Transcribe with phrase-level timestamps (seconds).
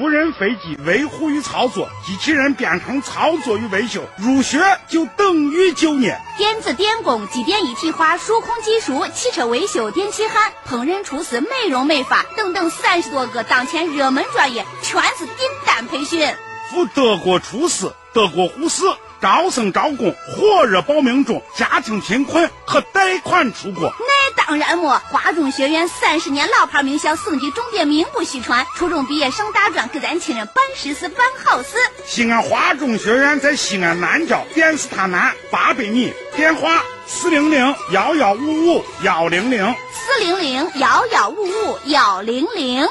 [0.00, 6.18] 无人飞机维护与操作，机器人编程操作与维修，入学就等于就业。
[6.38, 16.26] 电子电工、机电一体化、数控技术、汽车维修、电气焊、烹饪厨师、美容美发等等三十多个当前热门专业，全是订单培训。
[16.70, 18.84] 赴德国厨师、德国护士。
[19.22, 21.42] 招生招工，火热报名中。
[21.54, 23.92] 家庭贫困可贷款出国。
[23.98, 28.66] 那当然么，华中学院三十年老牌名校，省级重点，名不虚传。
[28.74, 31.76] 初中毕业上大专，给咱亲人办实事、办好事。
[32.06, 42.88] 西安华中学院在西安南郊电视塔南八百米，电话四零零幺幺五五幺零零四零零幺幺五五幺零零。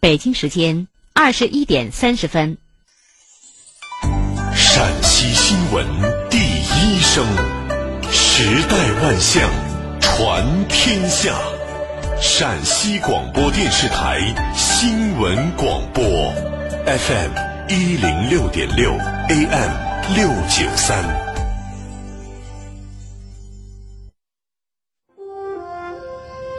[0.00, 2.58] 北京时间二十一点三十分。
[4.54, 5.86] 陕西新闻
[6.28, 7.24] 第一声，
[8.40, 9.50] 时代万象，
[10.00, 11.34] 传天下。
[12.20, 16.04] 陕西广播电视台新闻广播
[16.86, 17.32] ，FM
[17.68, 18.92] 一零六点六
[19.28, 19.72] ，AM
[20.14, 21.02] 六九三。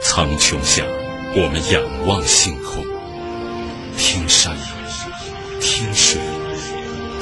[0.02, 0.84] 苍穹下，
[1.34, 2.84] 我们仰望星空，
[3.96, 4.54] 听山，
[5.62, 6.20] 听水。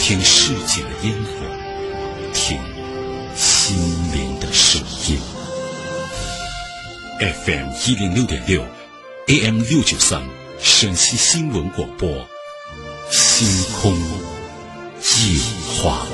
[0.01, 1.47] 听世界的烟火，
[2.35, 2.59] 听
[3.37, 3.77] 心
[4.13, 4.28] 灵
[5.09, 5.19] 音。
[7.21, 8.65] FM 一零六点六
[9.27, 10.23] ，AM 六九三，
[10.61, 12.09] 陕西新闻广播，
[13.11, 13.49] 星
[13.81, 15.41] 空夜
[15.83, 16.07] 话。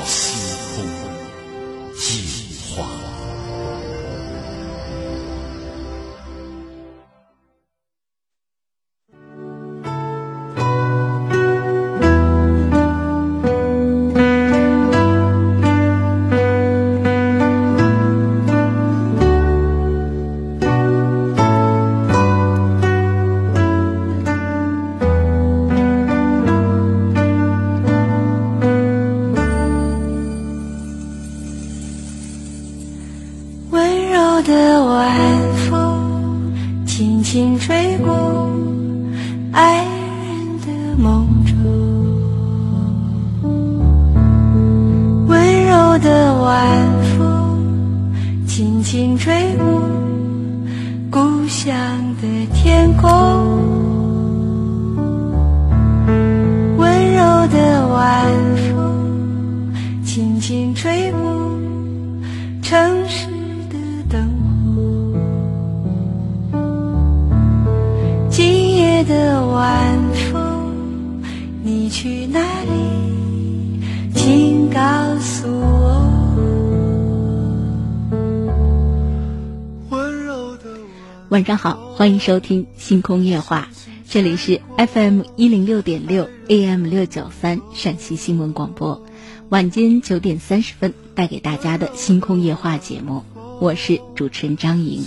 [81.35, 83.69] 晚上好，欢迎收听星空夜话，
[84.09, 89.05] 这里是 FM 一零六点六 AM 六九三陕西新闻广播，
[89.49, 93.25] 晚间九点三十分带给大家的星空夜话节目，
[93.59, 95.03] 我是主持人张莹。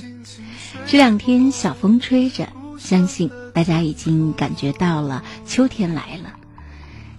[0.85, 6.33] 这两天小风吹着，相信大家已经感觉到了秋天来了，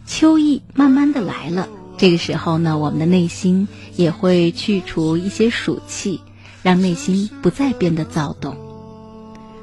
[0.06, 1.66] 秋意慢慢的来了。
[1.96, 6.20] 这个时候呢，我们的内心也会去除一些暑气，
[6.62, 8.67] 让内心不再变得躁动。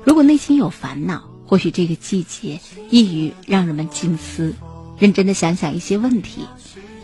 [0.06, 2.60] 如果内心有烦恼，或许这个季节
[2.92, 4.54] 易于让人们静思，
[5.00, 6.44] 认真的想想一些问题；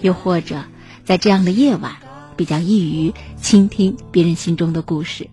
[0.01, 0.63] 又或者
[1.03, 1.97] 在这样的夜晚，
[2.37, 5.27] 比较易于倾听别人心中的故事。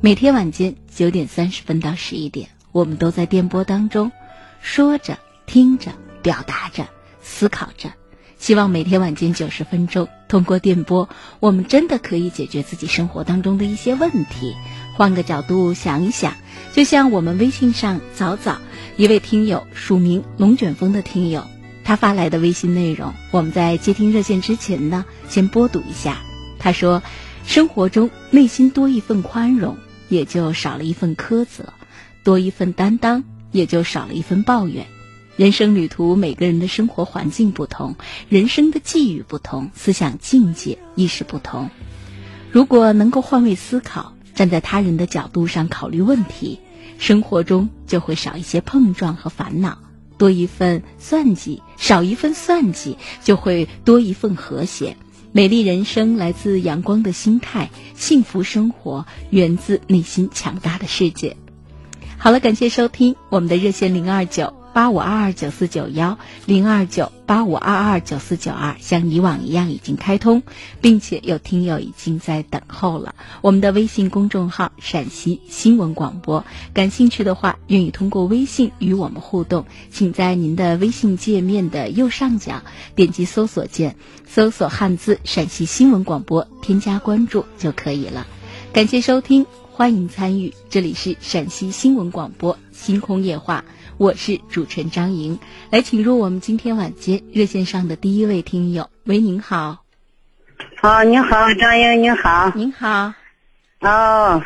[0.00, 4.10] 每天晚间九点三十分到十一点，我们都在电波当中
[4.62, 5.92] 说着、听着、
[6.22, 6.88] 表达着、
[7.20, 7.92] 思考着。
[8.38, 11.08] 希望每天晚间九十分钟，通过电波，
[11.40, 14.56] 我们真的可以解决自己生活当中的一些问题。
[14.94, 16.34] 换个角度想一想。
[16.72, 18.58] 就像我们微信上早早
[18.96, 21.46] 一位听友署名龙卷风的听友，
[21.84, 26.16] 他发来的微信内容，我们在接听热线之前呢，先播读一下。
[26.58, 27.02] 他说
[27.44, 29.76] ：“生活中内心多一份宽容，
[30.08, 31.64] 也就少了一份苛责；
[32.24, 34.86] 多一份担当，也就少了一份抱怨。
[35.36, 37.96] 人生旅途，每个人的生活环境不同，
[38.30, 41.68] 人生的际遇不同，思想境界亦是不同。
[42.50, 46.58] 如果能够换位思考。”站在他人的角度上考虑问题，
[46.98, 49.78] 生活中就会少一些碰撞和烦恼，
[50.18, 54.96] 多一份算计；少一份算计，就会多一份和谐。
[55.32, 61.36] 美丽人生来自阳光的心态，幸福生活源自内心强大的世界。
[62.18, 70.42] 好了，感谢收听我们的热线零二九八五二二九四九幺零二九八五二二九四九二，像以往一样已经开通，
[70.80, 73.14] 并且有听友已经在等候了。
[73.42, 82.62] 我们的微信公众号“陕西新闻广播”，感兴趣的话，愿意通过微信与我们互动，请在您的微信界面的右上角
[82.94, 83.96] 点击搜索键，
[84.26, 88.26] 搜索汉字“陕西新闻广播”，添加关注就可以了。
[88.72, 93.64] 感谢收听，欢迎参与，这里是陕西新闻广播《星空夜话》。
[93.98, 95.38] 我是主持人张莹，
[95.70, 98.88] 来请入我们今天晚间热线上的第一位听友。
[99.04, 99.84] 喂，您好。
[100.76, 102.50] 好，你好，张莹，您好。
[102.54, 103.12] 您好。
[103.80, 104.42] 哦，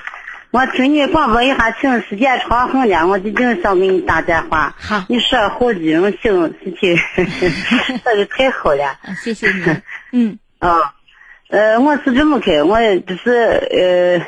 [0.50, 4.74] 我听你广播一下，请时间长很了，我就经想给你打电话。
[4.78, 5.04] 好。
[5.08, 8.98] 你说好几种形事情，说的太好了。
[9.22, 9.64] 谢谢你。
[10.12, 10.38] 嗯。
[10.60, 10.82] 哦，
[11.48, 14.26] 呃，我是这么开，我就是呃，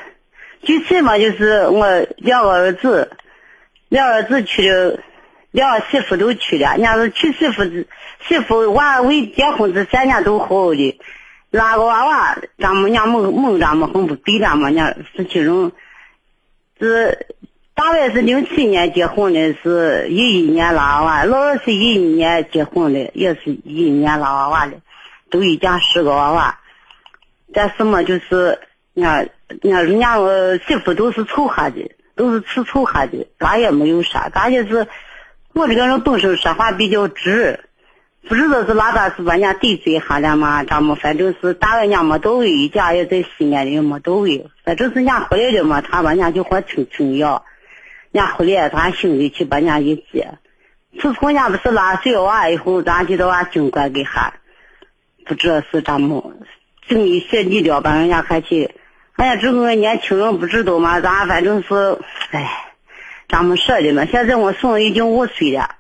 [0.63, 1.87] 具体嘛，就是我
[2.17, 3.11] 两个儿子，
[3.89, 5.01] 两儿子去了。
[5.51, 7.87] 两个媳妇都去了，人家是娶媳妇子，
[8.21, 11.01] 媳妇娃未结婚这三年都好的，
[11.51, 15.73] 拉个娃娃，咱们家梦梦咱们很不对咱们家是其中，
[16.79, 17.35] 是
[17.75, 24.75] 大概是零七年结婚的，是一一年拉娃娃，老二是一一年结婚的，也是一一年拉娃娃的，
[25.31, 26.59] 都一家十个娃娃，
[27.55, 28.59] 但是嘛，就是
[28.93, 30.17] 人家人家
[30.67, 34.87] 媳妇都是凑合的，都是吃凑合的，咱也没有啥，咱就是。
[35.59, 37.59] 我这个人本身说话比较直，
[38.29, 40.63] 不知道是哪个是把人家得罪哈了嘛？
[40.63, 47.45] 咱们反正是大人家没到位，一家也在西安的没到位，反正是人家回来的嘛，他把人家就和亲亲要，
[48.13, 50.39] 人家回来他兄弟去把人家一接，
[51.01, 54.35] 自从人家不是拉小娃以后，咱就到俺军官给喊，
[55.27, 56.23] 不知道是咱们
[56.87, 58.71] 正一些力量把人家还去，
[59.17, 61.99] 哎呀，这个年轻人不知道嘛，咱反正是，
[62.31, 62.67] 哎。
[63.29, 65.77] 咱们说的嘛，现在我孙子已经五岁了，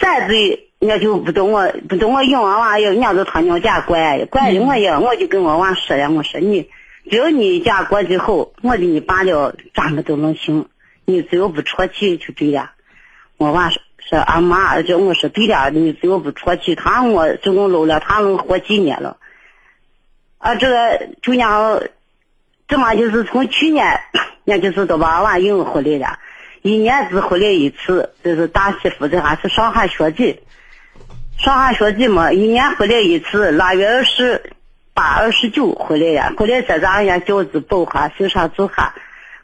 [0.00, 6.68] 三岁人家就不懂我，不懂我养娃娃，人家都他娘家管，管的我也，我就跟我娃说了，我说你
[7.08, 10.68] 只要你家过得好，我给你办了，咱们都能行。
[11.04, 12.72] 你只要不出去就对了。
[13.36, 19.16] 我娃说说俺妈叫我说对了，你只要不出去，他我总共搂了，他能活几年了？
[20.38, 21.82] 啊，这个就像。
[22.68, 24.00] 这嘛就是从去年，
[24.44, 26.18] 那就是都娃娃迎回来了，
[26.62, 30.40] 一年只回来一次，就是大媳妇这还是上下学季，
[31.38, 34.52] 上下学季嘛，一年回来一次，腊月二十
[34.94, 38.94] 八、二十九回来呀，回来在咱家饺子包哈，手上做哈，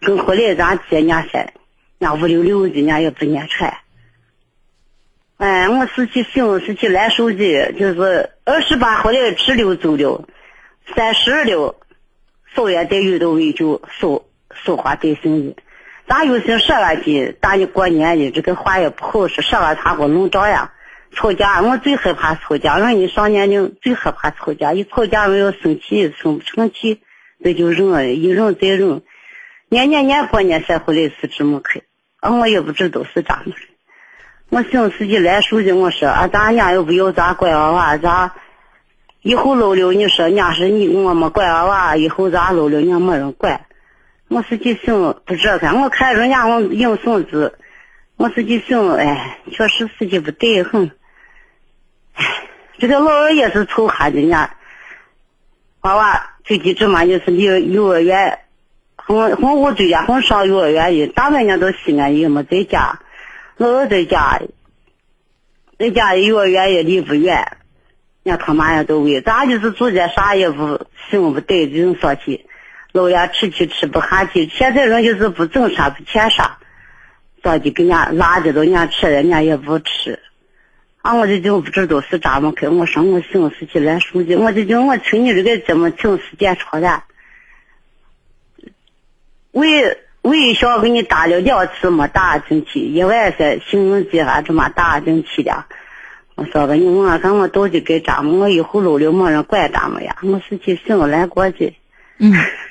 [0.01, 1.53] 跟回来咱接人家噻，人
[2.01, 3.73] 家五六六的，人家也不念穿。
[5.37, 10.25] 哎，我是去姓，是去来手机，就是二十八回来吃溜走了，
[10.97, 11.77] 三十二了。
[12.57, 14.23] 少爷带鱼都为就少
[14.65, 15.57] 少花带生意，
[16.07, 20.73] 咱有些说了句，大你过年的这个话也不好说，说了他给我弄着呀。
[21.11, 27.01] 吵架，我最害怕吵架，让你上年龄最害怕吵架，一吵架我要生气，生不成气，
[27.39, 29.03] 那就忍了，一忍再忍。
[29.71, 31.81] 年年年过年才回来是这么开，
[32.21, 33.59] 啊，我也不知道是咋么的。
[34.51, 38.33] 我寻思起来手机，我说啊，咱家又不要咋管娃娃咱？
[39.23, 43.63] 以后老了，你说人家是你我们管娃娃，以后咱老了，人家没人管。
[44.29, 47.59] 我是去想不这看，我看人家我养孙子，
[48.17, 50.91] 我是去想，哎，确实时机不对很。
[52.79, 54.55] 这个老二也是凑合的，人家
[55.81, 58.41] 娃娃最近这嘛就是离幼儿园，
[58.97, 63.01] 很很我最家很上幼儿园的，大人家到西安也没在家，
[63.57, 64.43] 老二在家，
[65.79, 67.57] 在家幼儿园也离不远。
[68.25, 72.45] 人家他妈也都喂，咱就是做点啥也不行不对，就上去，
[72.93, 74.49] 老爷吃去吃不下去。
[74.49, 76.59] 现在人就是不挣啥不欠啥，
[77.43, 80.19] 上去给人家拉着都人家吃，人家也不吃。
[81.01, 82.69] 啊，我就就不知道是咋么开。
[82.69, 87.05] 我说我寻思起来手机，我就叫我听你这个怎么听时间长了。
[89.53, 95.65] 为为想给你打了两次没打进去，一晚上兴奋剂还这么打进去的。
[96.35, 98.39] 我说吧，你问我看我到底该咋么？
[98.39, 100.17] 我以后老了没人管咱们呀？
[100.23, 101.75] 我是去省来过去。
[102.19, 102.33] 嗯，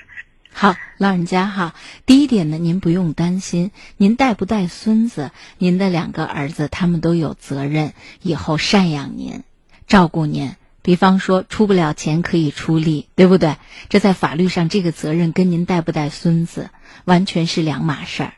[0.60, 1.76] 好，老人家哈。
[2.08, 9.44] 第一点呢，您不用担心，您带不带孙子，您的两个儿子他们都有责任，以后赡养您，
[9.86, 10.56] 照顾您。
[10.82, 13.58] 比方说出不了钱可以出力，对不对？
[13.90, 16.72] 这在法律上，这个责任跟您带不带孙子
[17.06, 18.34] 完全是两码事儿。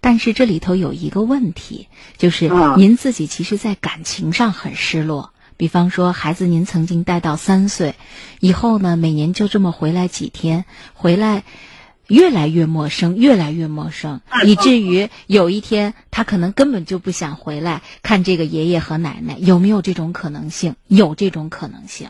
[0.00, 5.34] 但是这里头有一个问题，就是您自己其实，在感情上很失落。
[5.60, 7.94] 比方说，孩子您曾经带到三岁，
[8.40, 10.64] 以后呢，每年就这么回来几天，
[10.94, 11.44] 回来
[12.06, 20.76] 越来越陌生，越来越陌生，以至于有一天他可能根本就不想回来看这个爷爷和奶奶，有没有这种可能性？
[20.88, 22.08] 有这种可能性。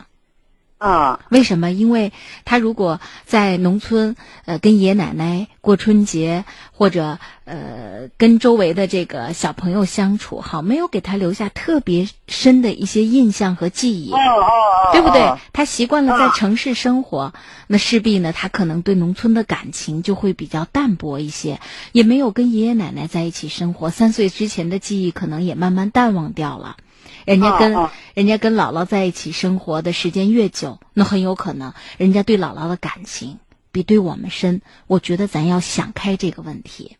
[0.81, 1.69] 啊，为什么？
[1.69, 2.11] 因为
[2.43, 15.21] 他如果在农村，呃，跟爷爷奶奶过春节，或者呃，跟周围的这个小朋友相处，好，没有给他留下特别深的一些印象和记忆，哦哦哦，对不对？
[15.53, 17.31] 他习惯了在城市生活，
[17.67, 21.59] 那势必呢，他可能对农村的感情就会比较淡薄一些，
[21.91, 26.77] 也没有跟爷爷奶奶在一起生活，三岁之前的记忆可能也慢慢淡忘掉了。
[27.25, 33.39] 人家跟、哦哦人家跟姥姥在一起生活的时间越久，那很有可能人家对姥姥的感情
[33.71, 34.61] 比对我们深。
[34.87, 36.97] 我觉得咱要想开这个问题。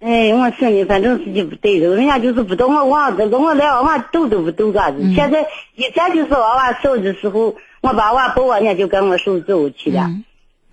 [0.00, 4.98] 哎，我说你反正自己不对头，人家就是不懂我娃子，跟我来我娃懂都不懂啥子。
[5.00, 5.46] 嗯现在
[5.76, 10.02] 以前就是娃娃小的时候，我把娃抱我，人家就跟我手走去了。
[10.08, 10.24] 嗯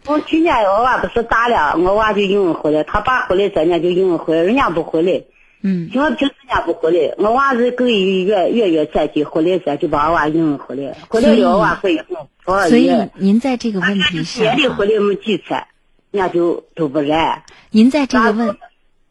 [0.07, 5.21] 我去年我娃不是大了，我娃就应回来，他爸回来咱家就应回来，人家不回来。
[5.61, 5.89] 嗯。
[5.93, 15.65] 因为平时人家不回来，我娃是够一月月月再去回来噻，就把我娃应回来，回来所以了我娃回嗯，多少所以，您在这个问题夜上哈，里回来没几次，人
[16.13, 17.45] 家就都不来。
[17.69, 18.57] 您在这个问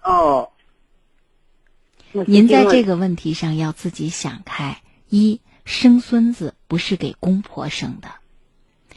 [0.02, 0.50] 哦，
[2.12, 4.78] 您在这个个问题上要自己想开。
[5.09, 8.09] 一生孙子不是给公婆生的，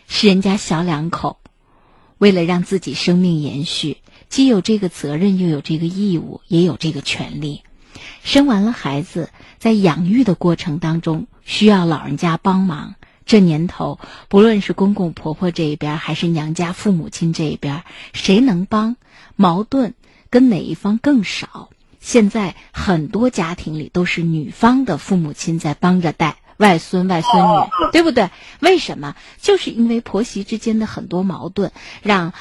[0.07, 1.39] 是人家小两口
[2.17, 3.97] 为了让自己生命延续，
[4.33, 7.61] 既有这个责任，又有这个义务，也有这个权利。
[8.23, 12.95] 生完了孩子，在养育的过程当中，需要老人家帮忙。
[13.27, 13.99] 这年头，
[14.29, 18.95] 不论是公公婆婆这一边，还是娘家父母亲这一边，谁能帮？
[19.35, 19.93] 矛盾
[20.31, 21.69] 跟哪一方更少？
[21.99, 28.31] 现在很多家庭里都是女方的父母亲在帮着带外孙外孙女，对不对？
[28.59, 29.15] 为什么？
[29.39, 31.71] 就是因为婆媳之间的很多矛盾，
[32.01, 32.33] 让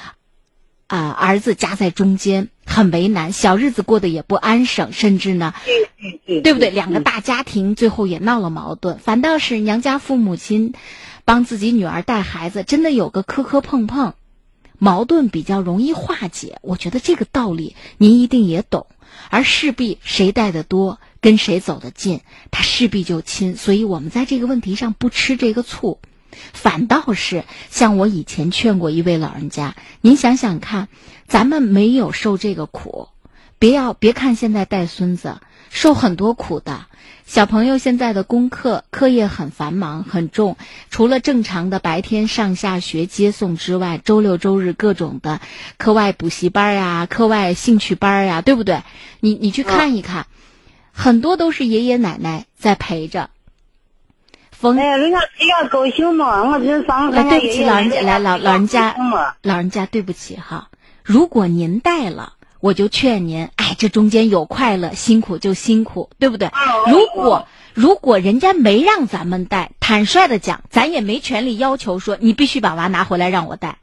[0.92, 5.54] 啊、儿子夹在中间，很为难，小日子过得也不安生，甚至呢，
[6.26, 6.68] 对对不对？
[6.68, 10.74] 两个大家庭最后也闹了矛盾，反倒是娘家父母亲
[11.24, 14.12] 帮自己女儿带孩子，真的有个磕磕碰碰，
[14.78, 16.58] 矛盾比较容易化解。
[16.60, 18.86] 我觉得这个道理您一定也懂，
[19.30, 22.20] 而势必谁带的多，跟谁走得近，
[22.50, 23.56] 他势必就亲。
[23.56, 26.00] 所以我们在这个问题上不吃这个醋。
[26.52, 30.88] 反倒是像我以前劝过一位老人家，您想想看，
[31.26, 33.08] 咱们没有受这个苦，
[33.58, 36.86] 别要别看现在带孙子受很多苦的。
[37.24, 40.56] 小朋友现在的功课课业很繁忙很重，
[40.90, 45.40] 除了正常的白天上下学接送之外，周六周日各种的
[45.78, 48.82] 课外补习班呀、课外兴趣班呀，对不对？
[49.20, 50.26] 你你去看一看，
[50.92, 53.30] 很多都是爷爷奶奶在陪着。
[54.62, 58.94] 逢哎呀，人家只要高兴嘛，我这上哎，对不起，老人家，来老老人家，，
[59.42, 60.68] 老人家，对不起哈。
[61.02, 66.48] 如果您带了，我就劝您，哎，这中间有快乐，辛苦就辛苦，对不对？
[66.86, 73.78] 如果如果人家没让咱们带，坦率的讲，咱也没权利要求说你必须把娃拿回来让我带，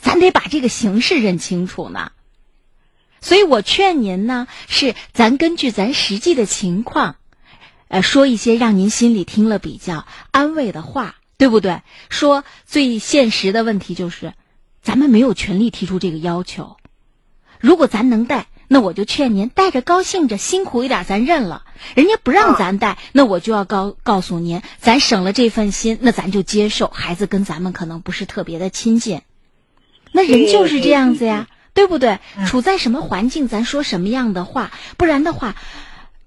[0.00, 2.12] 咱得把这个形式认清楚呢。
[3.22, 7.16] 所以我劝您呢，是咱根据咱实际的情况，
[7.92, 11.82] 呃，说一些让您心里听了比较安慰的话，对不对？
[12.08, 14.32] 说最现实的问题就是，
[14.82, 16.78] 咱们没有权利提出这个要求。
[17.60, 21.64] 如果咱能带，那我就劝您带着高兴着，辛苦一点咱认了。
[21.94, 26.88] 人家不让咱带，那我就要告告诉您，咱省了这份心，那咱就接受。
[26.88, 29.20] 孩子跟咱们可能不是特别的亲近，
[30.12, 32.20] 那人就是这样子呀，对不对？
[32.46, 35.56] 处在什么环境，咱说什么样的话，不然的话，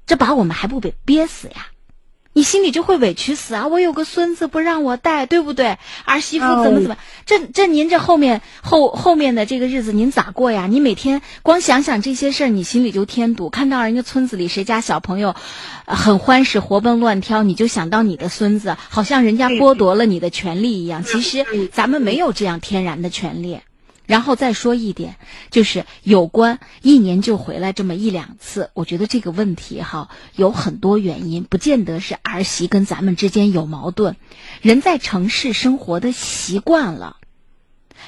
[0.06, 1.68] 这把我们还不得憋死呀？
[2.38, 3.68] 你心里就会委屈死啊！
[3.68, 5.78] 我有个孙子不让我带，对不对？
[6.04, 6.98] 儿媳妇怎么怎么？
[7.26, 10.68] 这这您这后面后后面的这个日子您咋过呀？
[10.70, 13.50] 你每天光想想这些事儿，你心里就添堵。
[13.50, 15.34] 看到人家村子里谁家小朋友，
[15.86, 21.06] 呃很欢实活蹦乱跳，你就想到你的孙子，好像人家剥夺了你的权利一样。
[21.06, 23.62] 其实咱们没有这样天然的权利。
[24.06, 25.16] 然后再说一点，
[25.50, 34.16] 就是有关一年就回来这么一两次，我觉得这个问题哈有很多原因，不见得是儿媳跟咱们之间有矛盾。
[34.62, 37.18] 人在城市生活的习惯了，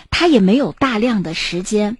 [0.10, 1.98] 他也没有大量的时间，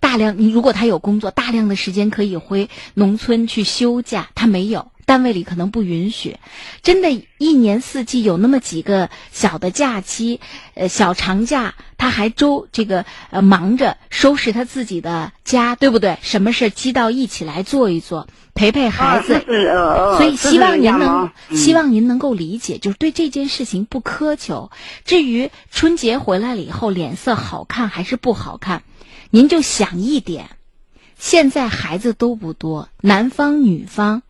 [0.00, 4.90] 大量你如果他有工作，大量的时间可以回农村去休假，他没有。
[5.06, 6.36] 单位里可能不允许。
[6.82, 10.38] 真的，一年四季有那么几个小的假期，
[10.74, 16.18] 呃，小长假，他还周这个呃忙着收拾他自己的家，对不对？
[16.22, 19.44] 什么事积到一起来做一做，陪陪孩子。
[20.16, 24.70] 所以希望您能，希望您能够理解，就是对这件事情不苛求。
[25.04, 28.84] 至于春节回来了以后脸色好看还是不好看，
[29.30, 30.50] 您就想一点。
[31.18, 34.22] 现在孩子都不多，男方女方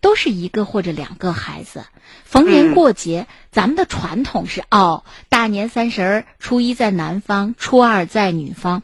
[0.00, 1.84] 都是一个或者两个孩子。
[2.24, 8.82] 逢年过节，咱们的传统是哦，大年三十儿初一在男方，初二在女方。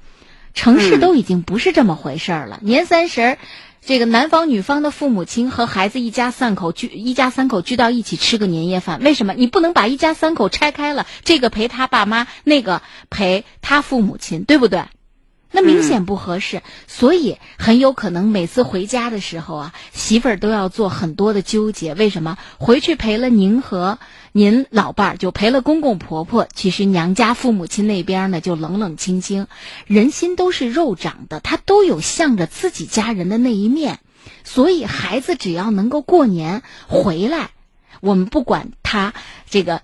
[0.54, 2.58] 城市都已经不是这么回事儿了。
[2.62, 3.38] 年三十儿，
[3.80, 9.00] 这个男方女方的父母亲和孩子一家三口聚，一家三口聚到一起吃个年夜饭。
[9.00, 9.32] 为什么？
[9.32, 14.84] 你不能把一家三口拆开了，这个陪他爸妈，那个陪他父母亲，对不对？
[15.54, 21.94] 那明显不合适，所以很有可能每次回家的时候啊，媳妇儿都要做很多的纠结。
[21.94, 23.98] 为什么回去陪了您和
[24.32, 26.48] 您老伴儿，就陪了公公婆婆？
[26.54, 29.46] 其实娘家父母亲那边呢，就冷冷清清。
[29.86, 33.98] 人心都是肉长的，他都有向着自己家人的那一面。
[34.44, 37.50] 所以孩子只要能够过年回来，
[38.00, 39.12] 我们不管他
[39.50, 39.82] 这个。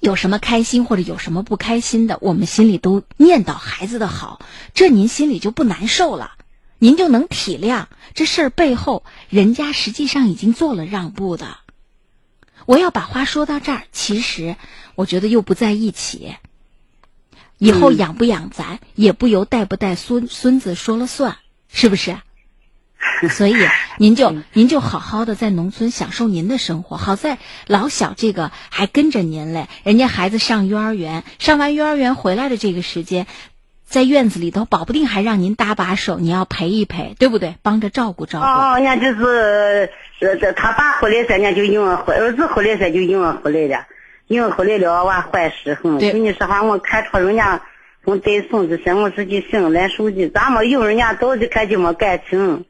[0.00, 4.40] 有什么开心或者有什么不开心的，我们心里都念叨孩子的好，
[4.74, 6.32] 这您心里就不难受了，
[6.78, 11.58] 您就能体谅这事儿背后人家实际上已经做了让步的。
[12.64, 14.56] 我要把话说到这儿，其实
[14.94, 16.34] 我觉得又不在一起。
[17.58, 21.36] 以后养不养咱，也不由带不带孙孙子说了算，
[21.68, 22.16] 是不是？
[23.30, 23.54] 所以，
[23.98, 26.96] 您就您就好好的在农村享受您的生活。
[26.96, 33.26] 好在老小这个还跟着您嘞，人家孩子上幼儿园，上完幼儿园回来的这个时间，
[33.84, 37.56] 在院子里头，保不定还让您搭把手，你要陪一陪，对不对？
[37.62, 38.44] 帮着照顾照顾。
[38.46, 39.90] 哦，人家就是
[40.20, 43.86] 这这他爸回来人家就因为回儿子回来噻，就用了回来了，
[44.28, 45.98] 因为回来了娃坏事很。
[45.98, 47.62] 跟你说话，我看着人家
[48.04, 52.64] 我带孙子噻，我自己省来手机，咱们有人家早就看就没感情。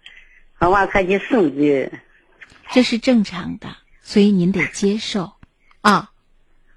[0.69, 1.93] 娃看见孙子，
[2.71, 3.69] 这是正常的，
[4.03, 5.33] 所以您得接受，
[5.81, 6.11] 啊，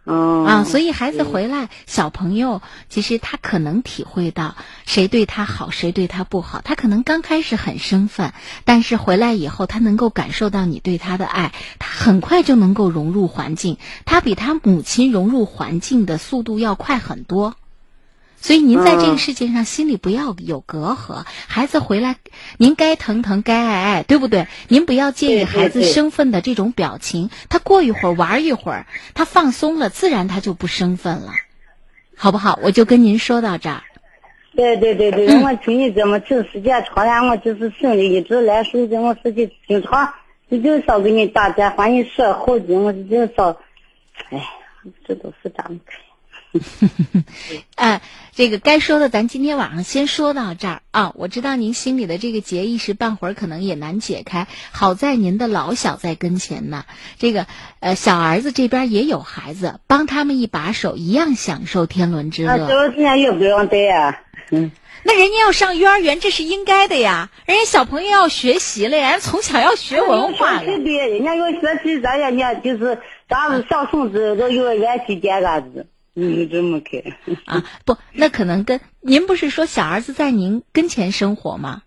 [0.06, 17.56] 嗯啊，所以孩子回来，小朋友其实他可能体会到谁对他好，谁对他不好，他可能刚开始很生分，但是回来以后，他能够感受到你对他的爱，他很快就能够融入环境，他比他母亲融入环境的速度要快很多。
[18.44, 22.18] 所以您在这个世界上心里不要有隔阂，孩子回来，
[22.58, 24.48] 您该疼疼该爱爱，对不对？
[24.68, 31.32] 您不要介意孩子生分的这种表情，他过一会儿玩一会儿，他放松了，自然他就不生分了，
[32.18, 32.60] 好不好？
[32.62, 33.82] 我就跟您说到这儿。
[34.58, 40.14] 对对对对，我听你这么听时间长了，我就是心里一直来手机，我自己经常
[40.52, 43.58] 就就少给你打电话，你说好听，我就少，
[44.32, 44.46] 哎，
[45.08, 45.80] 这都是咱们。
[47.76, 48.02] 哎，
[48.34, 51.12] 这个该说的，咱今天晚上先说到这儿啊！
[51.16, 56.86] 我知道您心里的这个结一时半会儿可能也难解开，好在您的老小在跟前呢。
[57.18, 57.48] 这个
[57.80, 62.68] 呃，小儿子这边也有孩子，帮他们一把手，一样享受天伦之乐。
[62.68, 64.72] 这人家也不用带呀，嗯，
[65.04, 67.30] 那人家要上幼儿园，这是应该的呀。
[67.46, 70.66] 人家小朋友要学习了，人家从小要学文化了。
[70.66, 75.88] 对，人家要学习，咱人家就是咱们上孙子到幼儿园去见个子。
[76.14, 77.04] 你这么开
[77.46, 77.64] 啊？
[77.86, 81.82] 不，那可能跟您不是说小儿子在您跟前生活吗？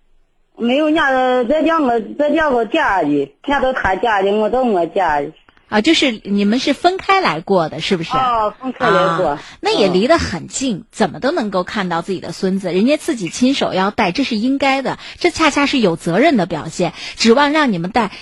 [0.59, 5.33] 没有，人家在两个在两个家里，人家到他家里，我到我家里。
[5.69, 8.13] 啊，就是你们是分开来过的，是不是？
[8.17, 9.39] 哦，分开来过。
[9.61, 16.95] 那也离得很近，怎么都能够看到自己的孙子，人家自己亲手要带，这是应该的，这恰恰是有责任的表现。
[17.17, 18.13] 指望让你们带，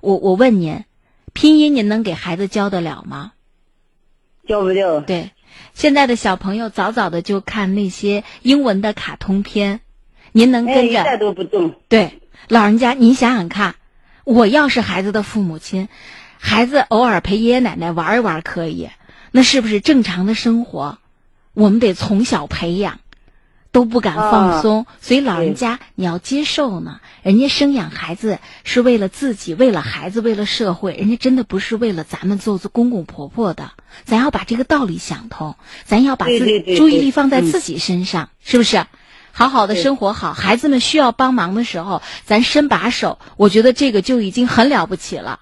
[0.00, 0.84] 我我问您，
[1.32, 3.32] 拼音您能给孩子教得了吗？
[4.46, 5.00] 教不了。
[5.00, 5.30] 对，
[5.74, 9.80] 现在的小朋友早早的就看那些英文的卡通片，
[10.32, 11.14] 您能跟着？
[11.14, 11.74] 一都不动。
[11.88, 13.76] 对，老人家，您想想看，
[14.24, 15.88] 我要是孩子的父母亲，
[16.38, 18.88] 孩子偶尔陪爷爷奶奶玩一玩可以，
[19.30, 20.98] 那是不是正常的生活？
[21.54, 22.98] 我们得从小培养。
[23.72, 27.00] 都不敢放松，所以老人家你要接受呢。
[27.22, 30.92] 人家生养孩子是为了自己，为了孩子，为了社会。
[30.94, 33.72] 人家真的不是为了咱们做做公公婆婆的。
[34.04, 38.84] 咱要把这个道理想通，咱要把自己注意力放在自己身上，是不是？
[39.32, 43.18] 好好的生活好，孩子们需要帮忙的时候，咱伸把手。
[43.38, 45.40] 我觉得这个就已经很了不起了。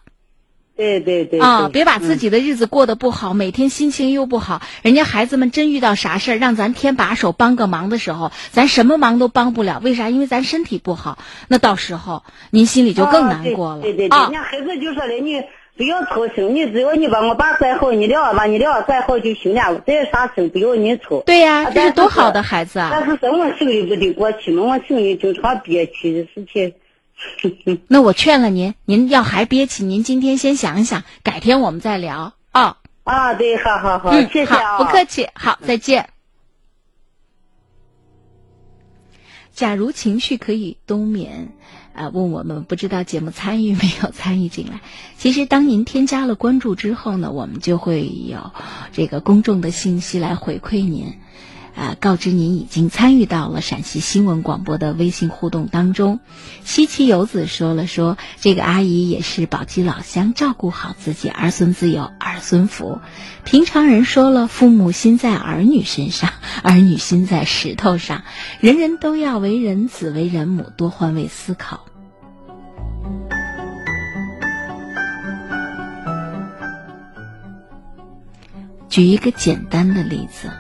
[0.80, 9.78] 对对对啊，对别把自嗯己的日子过得不好，每天心情又不好，人家孩子们真遇到啥事儿，让咱添把手帮个忙的时候，咱什么忙都帮不了。
[9.84, 10.08] 为啥？
[10.08, 14.32] 因为咱身体不好，那到时候您心里就更啊难过了对对对人。
[14.32, 15.42] 家孩子就说了，你
[15.76, 21.22] 不要操心，你只要你把我爸管好，你俩把你俩管好就行了，这啥事不要你操。
[21.26, 22.88] 对呀、啊这是多好的孩子啊！
[22.90, 24.62] 但是什么心里不得过去嘛？
[24.62, 26.72] 我心里经常憋屈的事情。
[27.88, 32.78] 那我劝了您，您要还憋气，您今天先想一想，改天我们再聊啊。
[33.04, 36.10] 啊，对，好好好，嗯，谢谢不客气，好，再见。
[39.52, 41.52] 假如情绪可以冬眠，
[41.94, 44.80] 啊、问我们不知道节目参与没有参与进来。
[45.18, 48.52] 其实，当您添加了关注之后呢，我们就会有
[48.92, 51.18] 这个公众的信息来回馈您。
[51.80, 56.20] 啊，告知您已经参与到了陕西新闻广播的微信互动当中。
[56.62, 63.00] 西岐游子说了说，这个阿姨也是宝鸡老乡，照顾好自己，儿孙自有儿孙福。
[63.44, 66.28] 平常人说了，父母心在儿女身上，
[66.62, 68.24] 儿女心在石头上。
[68.60, 71.86] 人人都要为人子，为人母，多换位思考。
[78.90, 80.50] 举一个简单的例子，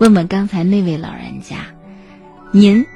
[0.00, 1.58] 问问刚才那位老人家，
[2.52, 2.86] 您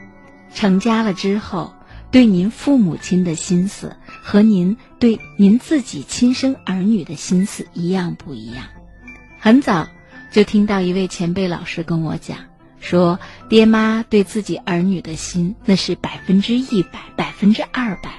[0.54, 1.74] 成家了之后，
[2.10, 8.64] 对您父母亲的心思和您对您自己亲生儿女的心思一样不一样？
[9.38, 9.86] 很早
[10.32, 12.38] 就听到一位前辈老师跟我讲，
[12.80, 18.14] 说爹妈对自己儿女的心那是百分之一百、百分之二百。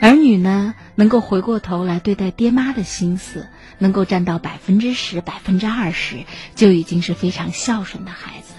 [0.00, 3.46] 儿女呢，能够回过头来对待爹妈的心思，
[3.80, 8.54] 能够占到百分之十、百分之二十，就已经是非常孝顺的孩子。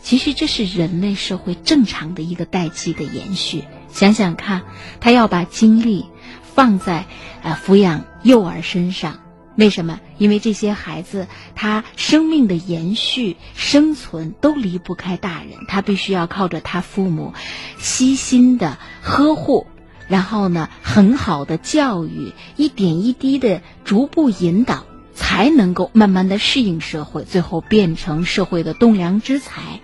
[0.00, 3.64] 其实这是人类社会正常的一个代际的延续。
[3.90, 4.62] 想想看，
[5.00, 6.06] 他要把精力
[6.54, 7.06] 放在
[7.42, 9.20] 呃抚养幼儿身上，
[9.56, 9.98] 为什么？
[10.18, 17.34] 因为这些孩子他生命的延续、生存都离不开大人，他必须要靠着他父母
[17.78, 19.66] 悉心的呵护。
[20.08, 29.80] 然后呢，很好的教育，一点一滴的逐步引导，才能够慢慢的适应社会，最后变成社会的栋梁之才。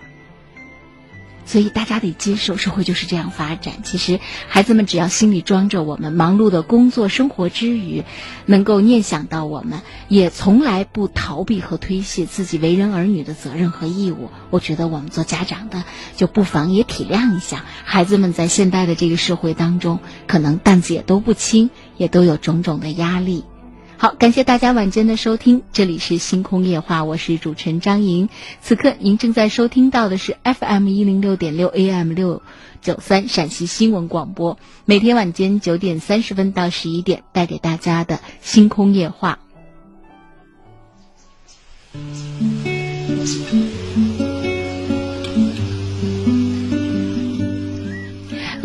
[1.45, 3.75] 所以大家得接受，社会就是这样发展。
[3.83, 8.03] 其实孩子们只要心里装着我们忙碌的工作生活之余，
[8.45, 14.29] 能够念想到我们，也从来不逃避和推卸自己为人儿女的责任和义务。
[14.49, 15.83] 我觉得我们做家长的
[16.15, 23.43] 就不妨也体谅一下孩子们在现代的这个社会当中，可能担子也都不轻，也都有种种的压力。
[23.97, 28.27] 好，感谢大家晚间的收听，这里是星空夜话，我是主持人张莹。
[28.61, 32.41] 此刻您正在收听到的是 FM 一零六点六 AM 六
[32.81, 39.39] 九三陕西新闻广播，每天晚间九点三十分到十一点带给大家的星空夜话。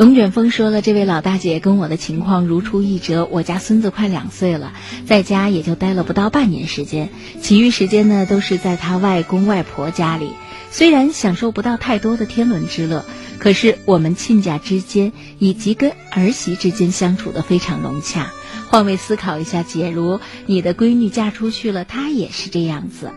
[0.00, 3.28] 龙卷风说了，这位老大姐跟我的情况如出一辙。
[3.30, 4.72] 我家孙子快两岁了，
[5.04, 7.10] 在家也就待了不到半年时间，
[7.42, 10.30] 其余时间呢都是在他外公外婆家里。
[10.70, 13.04] 虽然享受不到太多的天伦之乐，
[13.38, 18.32] 可是我们亲家之间以及跟儿媳之间相处的非常融洽。
[18.70, 23.10] 换位思考一下，假如你的闺女嫁出去了，她也是这样子。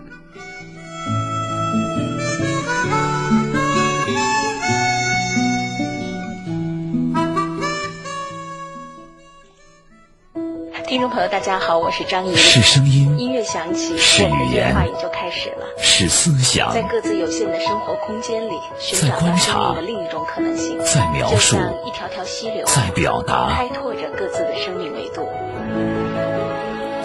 [11.03, 12.33] 众朋友，大家好，我是张怡。
[12.33, 15.65] 是声音，音乐响起，是语言对话也就开始了。
[15.77, 25.27] 是思想，在各自有限的生活空间里，寻在找到生观察命的另一种可能性，在描述就像一条条溪流，在表达开拓着各自的生命维度。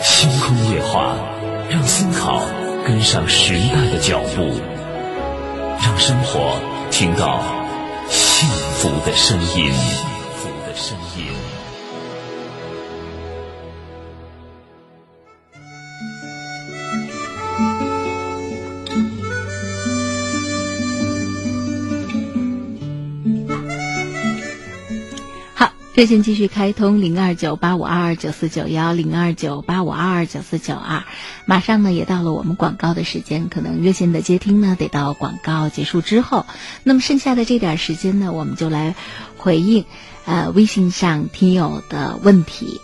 [0.00, 1.16] 星空夜话，
[1.68, 2.40] 让思考
[2.86, 4.60] 跟上时代的脚步，
[5.82, 6.52] 让生活
[6.92, 7.40] 听到
[8.08, 9.72] 幸福的声音。
[25.98, 31.02] 热线继续开通零二九八五二二九四九幺零二九八五二二九四九二，
[31.44, 36.46] 马上呢也到了我们广告的时间，可能热线的接听呢得到广告结束之后，
[36.84, 38.94] 那么剩下的这点时间呢，我们就来
[39.38, 39.86] 回应
[40.24, 42.80] 呃微信上听友的问题。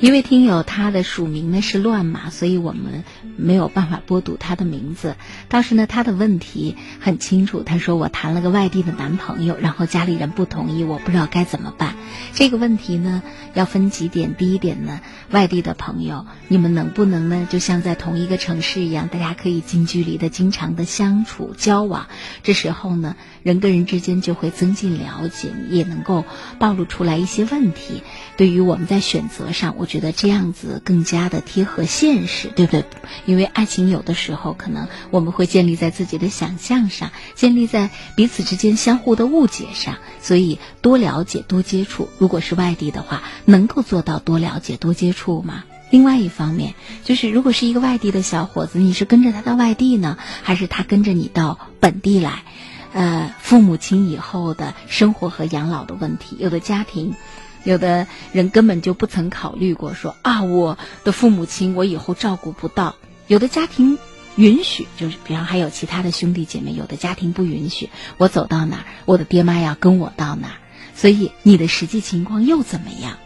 [0.00, 3.04] 一位听友，他的署名呢是乱码，所以我们
[3.40, 5.16] 没有办法播读他的名字。
[5.48, 7.62] 当时呢，他的问题很清楚。
[7.62, 11.94] 他说：“我谈了个外地的男朋友，然后家里人不同意，我不知道该怎么办。”
[12.34, 13.22] 这个问题呢，
[13.54, 14.34] 要分几点。
[14.34, 15.00] 第一点呢，
[15.30, 22.06] 外地的朋友，你们能不能呢，就像在同一个城市一样，大家可以近距离的、经常的相处交往？
[22.42, 26.24] 这时候呢，人跟人之间就会增进了解，也能够
[26.58, 28.02] 暴露出来一些问题。
[28.38, 29.90] 对于我们在选择上，我。
[29.90, 32.84] 觉得这样子更加的贴合现实，对不对？
[33.26, 42.08] 因为爱情有的时候可能我们会建立在自己的想象上，建立在彼此之间相互的误解上，所以多了解、多接触。
[42.18, 45.64] 如果是外地的话，能够做到多了解、多接触吗？
[45.90, 52.44] 另外一方面，就是如果是一个外地的小伙子，你是跟着他到外地呢，还是他跟着你到本地来？
[52.92, 57.14] 呃，父母亲以后的生活和养老的问题，有的家庭。
[57.62, 62.96] 有的人根本就不曾考虑过说啊，我的父母亲我以后照顾不到。
[63.26, 63.98] 有的家庭
[64.36, 67.90] 允许，就是比方还有其他的兄弟姐妹，有的家庭不允许。
[68.16, 70.54] 我走到哪儿，我的爹妈要跟我到哪儿。
[70.94, 73.18] 所以你的实际情况又怎么样？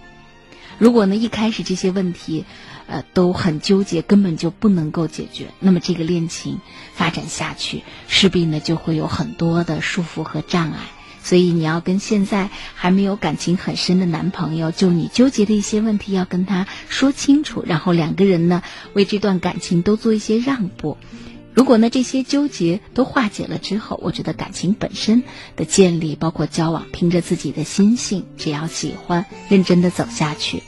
[0.78, 2.44] 如果呢一开始这些问题，
[2.86, 6.60] 呃都很纠结，根本就不能够解决，那么这个恋情
[6.94, 10.78] 发展下去，势必呢就会有很多的束缚和障碍。
[11.22, 20.98] 所以你要跟现在还没有感情很深的男朋友，就你纠结的一些问题要跟他说清楚，然后两个人呢为这段感情都做一些让步。
[21.54, 25.22] 如果呢这些纠结都化解了之后，我觉得感情本身
[25.56, 30.62] 的建立，包括交往，凭着自己的心性，只要喜欢，认真的走下去。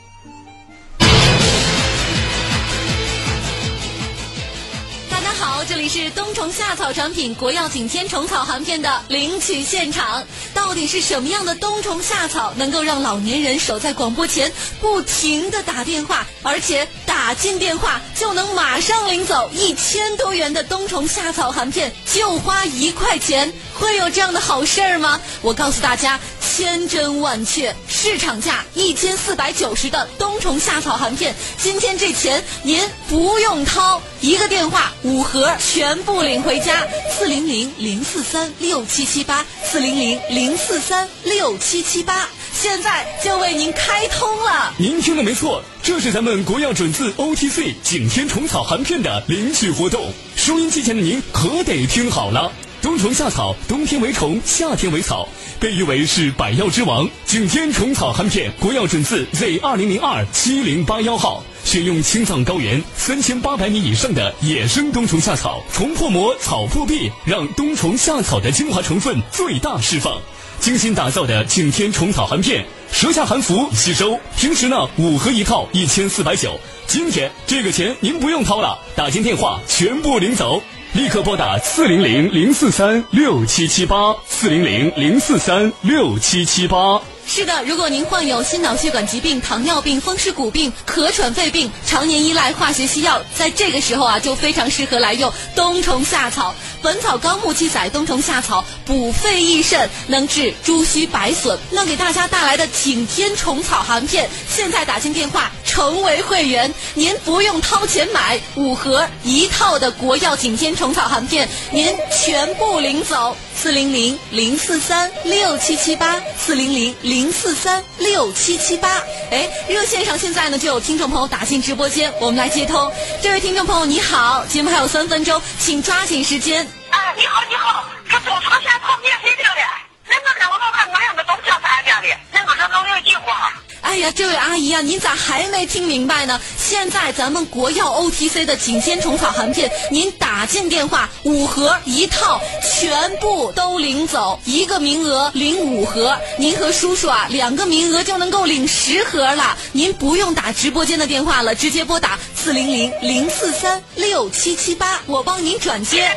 [5.89, 23.53] 是冬虫夏草产品国药景天虫草含片的领取现场，到底是什么样的冬虫夏草能够让老年人守在广播前不停的打电话，而且打进电话就能马上领走一千多元的冬虫夏草含片，就花一块钱？
[23.75, 25.21] 会有这样的好事儿吗？
[25.43, 44.73] 我告诉大家，千真万确，市场价一千四百九十的冬虫夏草含片，今天这钱您不用掏，一个电话五盒全部领回家，四零零零四三六七七八，四零零零四三六七七八，现在就为您开通了。
[44.79, 52.51] 您听的没错，这是咱们国药准字 OTC 景天虫草含片的领取活动，收音机前的您可得听好了。
[52.81, 55.29] 冬虫夏草，冬天为虫，夏天为草，
[55.61, 57.07] 被誉为是百药之王。
[57.27, 70.17] 景天虫草含片，国药准字 Z 二零零二七零八幺号，选用青藏高原三千八百米以上的野生冬虫夏草，虫破膜，草破壁，让冬虫夏草的精华成分最大释放。
[70.61, 74.17] 精心打造的景天虫草含片，舌下含服吸收。
[74.37, 76.57] 平时呢，五盒一套，一千四百九。
[76.87, 80.63] 今天这个钱您不用掏了，打进电话全部领走。
[80.93, 87.01] 立刻拨打四零零零四三六七七八四零零零四三六七七八。
[87.29, 96.53] 是的，如果您患有心脑血管疾病、糖尿病、风湿骨病、咳喘肺病，常年依赖化学西药，在这个时候啊，就非常适合来用冬虫夏草。
[96.83, 101.59] 《本草纲目》记载，冬虫夏草补肺益肾，能治诸虚白损。
[101.71, 105.51] 那给大家带来的景天虫草含片，现在打进电话。
[105.65, 113.37] 成为会员，您不用掏钱买五盒一套的国药景天虫草含片，您全部领走。
[113.55, 119.03] 四零零零四三六七七八，四零零零零四三六七七八。
[119.31, 122.93] 哎，热线上现在呢就有听众朋友打进直播间，我们来接通。
[123.23, 126.69] 这位听众朋友你好，节目还有三分钟，请抓紧时间。
[126.91, 133.51] 哎，你好你好，这坐车现在跑免费领的，恁个让我老看哪样的冬虫夏草免的，那个是农业计划。
[133.83, 136.41] 哎呀，这位阿姨啊，您咋还没听明白呢？
[136.59, 149.57] 现在咱们国药 OTC 的景天虫草含片，您打进电话五盒一套，全部都领走，一个名额领五盒，您和叔叔啊两个名额就能够领十盒了。
[149.73, 156.11] 您不用打直播间的电话了，直接拨打四零零零四三六七七八，我帮您转接。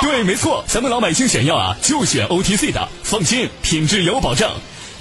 [0.00, 4.50] 对，没错，咱们老百姓选药啊，就选 OTC 的，放心，品质有保证。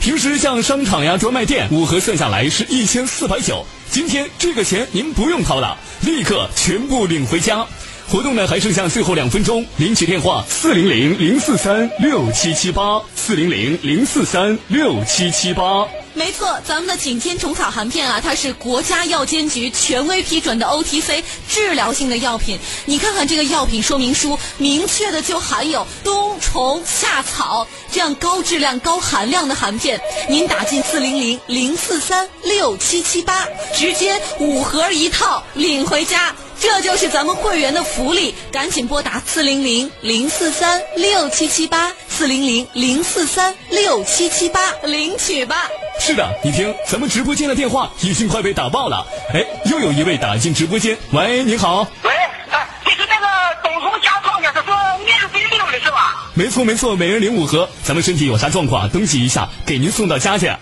[0.03, 3.65] 平时像商场呀、专卖店，五盒算下来是一千四百九。
[3.89, 7.65] 今天这个钱您不用掏了，立刻全部领回家。
[8.09, 15.87] 活动呢还剩下最后两分钟，领取电话四零零零四三六七七八四零零零四三六七七八。
[16.15, 22.59] 没错，咱们的景天虫草含片啊，它是国家药监局权威批准的 OTC 治疗性的药品。
[22.85, 29.99] 你看看这个药品说明书，明确的就含有冬虫夏草这样高质量、高含量的含片。
[30.29, 36.35] 您打进四零零零四三六七七八，直接五盒一套领回家。
[36.63, 45.67] 这就是咱们会员的福利，赶紧拨打四零零零四三六七七八四零零零四三六七七八领取吧。
[45.99, 49.05] 是的，你听，咱们直播间的电话已经快被打爆了。
[49.33, 51.85] 哎，又有一位打进直播间，喂，你好。
[52.01, 52.11] 喂，
[52.49, 53.27] 哎，你是那个
[53.61, 54.73] 冬虫夏草呢，是说
[55.03, 56.31] 免费领的是吧？
[56.33, 57.67] 没错没错，每人领五盒。
[57.83, 60.47] 咱们身体有啥状况，登记一下，给您送到家去。
[60.47, 60.57] 啊，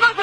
[0.00, 0.14] 那是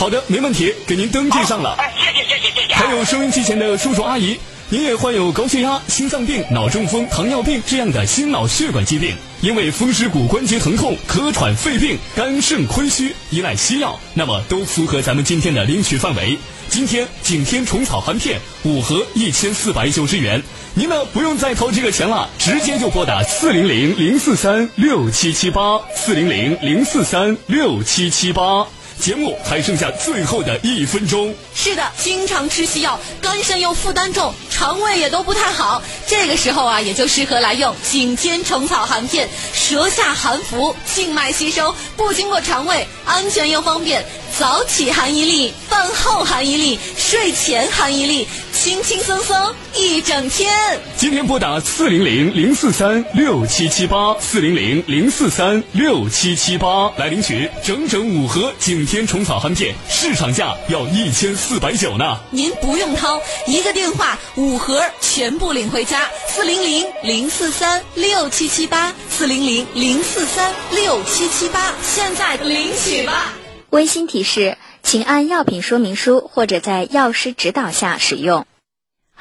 [0.00, 0.08] 好。
[0.08, 1.76] 的，没问题，给您登记上了。
[1.78, 2.74] 哎，谢谢谢谢谢谢。
[2.74, 16.38] 还有收音机前的叔叔阿姨，您也患有高血压、心脏病、脑中风、糖尿病这样的心脑血管疾病，因为风湿骨关节疼痛、咳喘、肺病、肝肾亏虚，依赖西药，那么都符合咱们今天的领取范围。
[16.70, 28.66] 今天景天虫草含片五盒一千四百九十元，您呢不用再掏这个钱了，直接就拨打四零零零四三六七七八四零零零四三六七七八。
[29.00, 31.34] 节目还剩下最后的一分钟。
[31.54, 35.82] 是的，经常吃西药，肝肾又负担重，肠胃也都不太好。
[36.06, 44.04] 这个时候啊，也就适合来用景天虫草含片，舌下含服，静脉吸收，不经过肠胃，安全又方便。
[44.38, 49.36] 早起含一粒，饭后含一粒，睡前含一粒，轻轻松松
[49.74, 50.80] 一整天。
[50.96, 62.18] 今天拨打四零零零四三六七七八四零零零四三六七七八来领取整整五盒景天虫草含片，市场价要一千四百九呢。
[62.32, 66.08] 您不用掏，一个电话五盒全部领回家。
[66.26, 73.32] 四零零零四三六七七八四零零零四三六七七八，现在领取吧。
[73.70, 78.44] 温馨提示：请按药品说明书或者在药师指导下使用。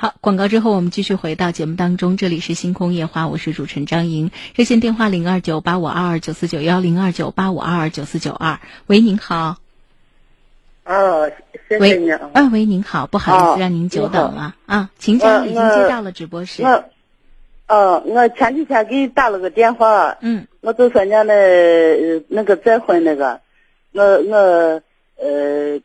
[0.02, 8.62] 好，广告之后我们继续回到节目当中，这里是星空夜话，我是主持人张莹，热线电话零二九八五二二九四九幺零二九八五二二九四九二。
[8.88, 9.58] 喂，您好。
[10.86, 11.30] 哦，
[11.68, 16.64] 谢谢喂你。，啊，喂，您好，不好意哦思让您久等了啊，请讲，已经接到了直播室。
[16.64, 16.86] 我，
[17.68, 23.42] 哦，我前几天给你打了个电话，嗯我就说人家那呃那个再婚那个，
[23.92, 24.82] 我我
[25.18, 25.82] 呃，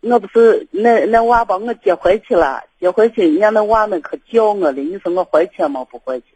[0.00, 5.84] 我不是那那娃把我接回去了，接回去，人家那娃们可叫我了，你说我回去吗？
[5.84, 6.26] 不回去。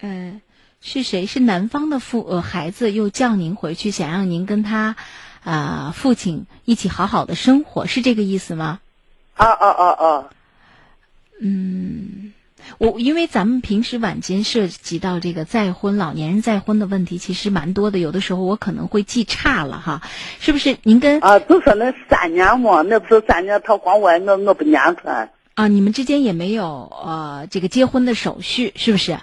[0.00, 0.40] 嗯、
[0.80, 1.26] 是谁？
[1.26, 4.96] 是男方的父呃孩子又叫您回去，想让您跟他
[5.44, 8.80] 啊、父亲一起好好的生活，是这个意思吗？
[9.34, 10.30] 啊啊啊啊！
[11.38, 12.32] 嗯，
[12.78, 17.98] 我因为咱们平时晚间涉及到这个再婚、老年人再婚的问题，其实蛮多的。
[17.98, 20.02] 有的时候我可能会记差了哈，
[20.40, 20.76] 是不是？
[20.82, 25.30] 您跟啊，就说那三年嘛，那不是三年，他光我我我不撵他。
[25.54, 26.64] 啊，你们之间也没有
[27.04, 29.12] 呃这个结婚的手续，是不是？
[29.12, 29.22] 啊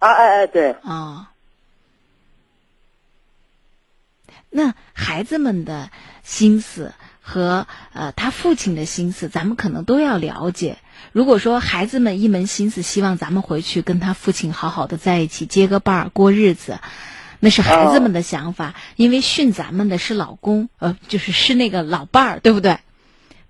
[0.00, 1.30] 哎哎对，啊、
[4.50, 5.90] 那孩子们的
[6.22, 10.78] 心思和呃他父亲的心思，咱们可能都要了解。
[11.14, 16.80] 如果说孩子们一门心思希望咱们回去跟他父亲好好的在一起结个伴儿过日子，
[17.38, 22.78] 那是孩子们的想法，因为训咱们的是老公，呃，就是是那个老伴儿，对不对？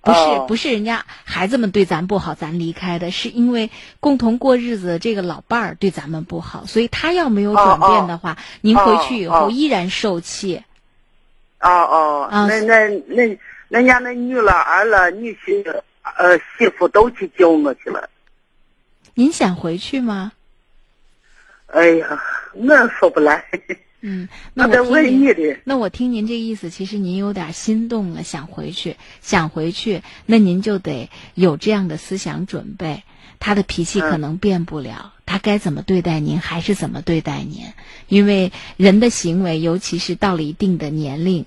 [0.02, 10.62] 不是哦不是人家孩子们对咱不好，咱离开的，是因为共同过日子这个老伴儿对咱们不好，所以他要没有转变的话，您回去以后哦依然受气。
[11.62, 15.64] 哦哦，啊那那那人家那女了儿了女婿
[16.04, 18.08] 呃媳妇都去叫我去了。
[19.14, 20.32] 您想回去吗？
[21.66, 23.44] 哎呀，我说不来，
[24.00, 25.58] 嗯，那我问我听您你的。
[25.64, 33.02] 那我听您这意思，其实您有点心动了，想回去，想回去，那您就得有这样的思想准备。
[33.40, 37.72] 他的脾气可能变不了，他该怎么对待您还是怎么对待您，
[38.08, 41.44] 因为人的行为，尤其是到了一定的年龄，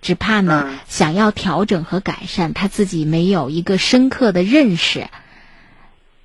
[0.00, 0.78] 只怕呢、嗯。
[0.88, 5.08] 想要调整和改善，他自己没有一个深刻的认识，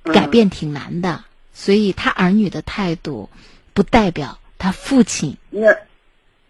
[0.04, 1.24] 改变挺难的。
[1.52, 3.30] 所以他儿女的态度，
[3.72, 5.36] 不代表他父亲。
[5.50, 5.76] 人家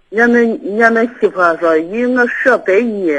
[0.09, 3.11] 人家那人家那媳妇儿说，以我舍给你，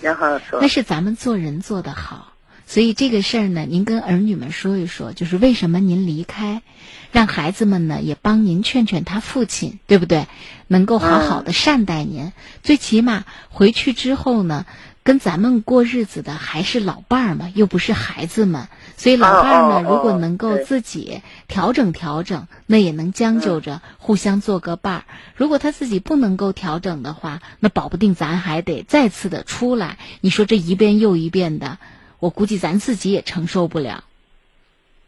[0.00, 2.31] 然后说那是咱们做人做得好，
[2.72, 6.62] 所以这个事儿呢，您跟儿女们说一说，就是为什么您离开，
[7.10, 10.26] 让孩子们呢也帮您劝劝他父亲，对不对？
[10.68, 12.32] 能够好好的善待您，
[12.62, 14.64] 最起码回去之后呢，
[15.02, 25.04] 跟咱们过日子的还是老伴儿嘛，又不是孩子们，所以老伴儿呢，哦哦如果能够自己调整调整，那也能将就着互相做个伴儿。
[25.36, 29.98] 如果他自己不能够调整的话，那保不定咱还得再次的出来。
[30.22, 31.76] 你说这一遍又一遍的，
[32.22, 34.04] 我估计咱自己也承受不了。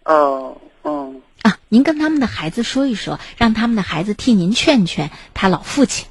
[0.04, 6.08] 哦，嗯，啊，您跟他们的孩子说一说，让他们的孩子替您劝劝他老父亲。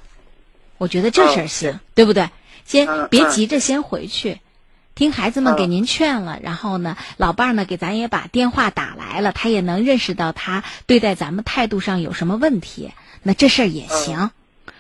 [0.78, 2.30] 我觉得这事儿行，对不对？
[2.64, 4.40] 先别急着先回去，
[4.96, 14.32] 听孩子们嗯给您劝了，然后呢，老伴儿呢给咱也把电话打来了，他也能认识到他对待咱们态度上有什么问题，那这事儿也行。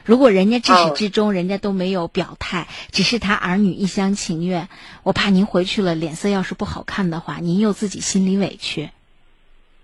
[0.06, 4.70] 如果人家至始嗯至终人家都没有表态，只是他儿女一厢情愿，
[5.04, 8.90] 我怕您回去了脸色要是不好看的话，您又自己心里委屈，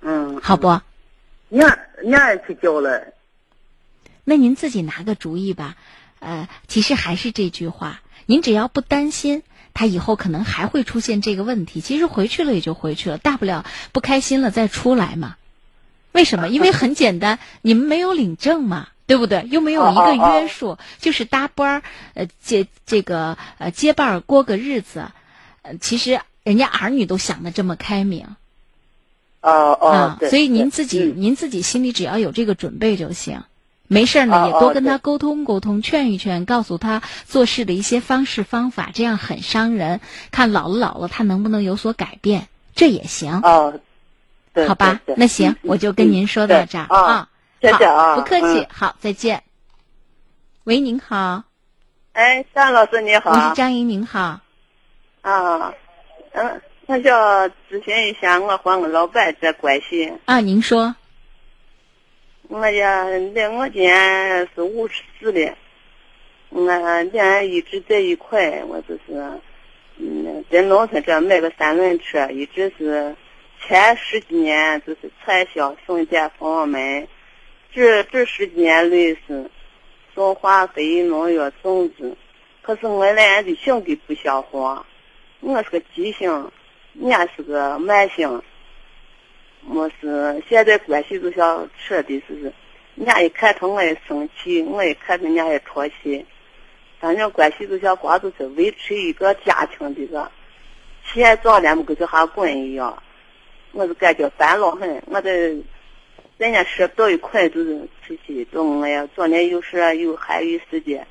[0.01, 0.81] 嗯，好不？
[1.49, 3.13] 娘娘也去教了，
[4.23, 5.75] 那您自己拿个主意吧。
[6.19, 9.41] 呃，其实还是这句话，您只要不担心
[9.73, 15.37] 他以后可能还会出现这个问题，其实回去了也就回去了，大不了不开心了再出来嘛。
[16.11, 16.49] 为什么？
[16.49, 19.47] 因为很简单，你们没有领证嘛，对不对？
[19.49, 21.81] 又没有一个约束，就是搭班儿，
[22.13, 25.07] 呃，接这个呃接伴儿过个日子。
[25.63, 28.27] 呃，其实人家儿女都想的这么开明
[29.41, 33.41] 哦哦所以您自己、嗯您自己心里只要有这个准备就行。
[33.87, 40.01] 没事儿呢，哦也多跟他沟通沟通，劝一劝，告诉他做事的一些方式方法，这样很伤人。
[40.29, 43.79] 看老了老了，他能不能有所改变，这也行，哦，
[44.53, 45.01] 对好吧？
[45.17, 47.29] 那行嗯，我就跟您说到这儿对啊
[47.61, 48.67] 谢谢啊不客气嗯。
[48.69, 49.43] 好，再见。
[50.63, 51.43] 喂，您好，
[52.13, 53.31] 哎，张老师你好。
[53.31, 54.39] 我是张莹，您好。
[55.21, 55.73] 啊，
[56.31, 60.13] 嗯，我想咨询一下我和我老伴这关系。
[60.25, 60.95] 啊，您说，
[62.47, 63.03] 我呀，
[63.33, 65.57] 那我今年是五十四了，
[66.49, 66.65] 我
[67.03, 69.41] 俩一直在一块，我就是，
[69.97, 73.15] 嗯，在农村这买个三轮车，一直是
[73.61, 77.07] 前十几年就是传销送电方门，
[77.71, 78.97] 这这十几年来
[79.27, 79.49] 是
[80.15, 82.17] 送化肥、农药、种子，
[82.61, 84.85] 可是我俩的性格不相合，
[85.39, 86.29] 我是个急性，
[86.93, 88.41] 人家是个慢性。
[89.67, 92.53] 我是现在关系就像扯的，是是，
[92.95, 96.25] 人家一看他我也生气，我一看他人家也淘气，
[96.99, 100.31] 反正关系就像光就是维持一个家庭的个，
[101.05, 103.03] 钱挣了没跟这哈滚一样，
[103.73, 105.53] 我就感觉烦恼很，我在
[106.39, 111.05] 人家说不到一块就是出去到我呀，昨天有时有闲余时间，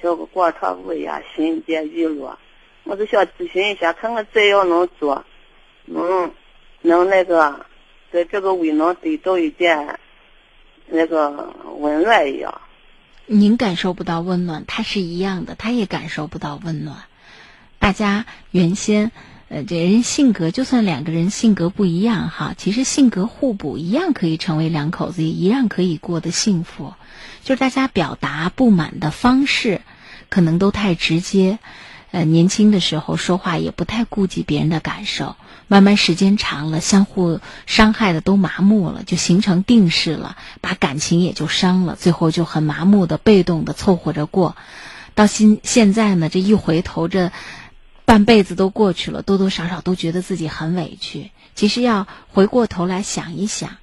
[0.00, 2.38] 跳个广场舞呀，新鲜娱乐，
[2.84, 5.24] 我就想咨询一下，看看怎样能做，
[5.84, 6.32] 能
[6.80, 7.66] 能那个。
[8.12, 9.98] 在这个胃能得到一点
[10.86, 12.60] 那个温暖一样。
[13.24, 16.98] 您感受不到温暖，他是一样的，他也感受不到温暖。
[17.78, 19.12] 大家原先，
[19.54, 26.94] 呃，这人性格，就算两个人性格不一样哈，其实性格互补，一样可以成为两口子，也一样可以过得幸福。
[27.44, 29.82] 就是大家表达不满的方式，
[30.30, 31.58] 可能都太直接。
[32.12, 35.36] 呃，年轻的时候说话也不太顾及别人的感受，
[35.68, 44.56] 慢慢时间长了，相互伤害的都麻木了，就形成定势了，把感情也就伤了，最后就很麻木的、被动的凑合着过。
[45.14, 47.32] 到现现在呢，这一回头，这
[48.04, 51.30] 半辈子都过去了，多多少少都觉得自己很委屈。
[51.54, 53.76] 其实要回过头来想一想，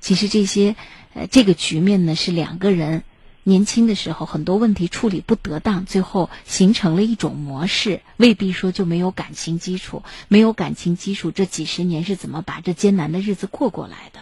[0.00, 0.76] 其实这些
[1.14, 3.04] 呃，这个局面呢，是两个人。
[3.48, 10.02] 年轻的时候很多问题处理不得当，最后形成了一种模式，未必说就没有感情基础。
[10.26, 14.18] 没有感情基础，这几十年是怎么把这艰难的日子过过来的，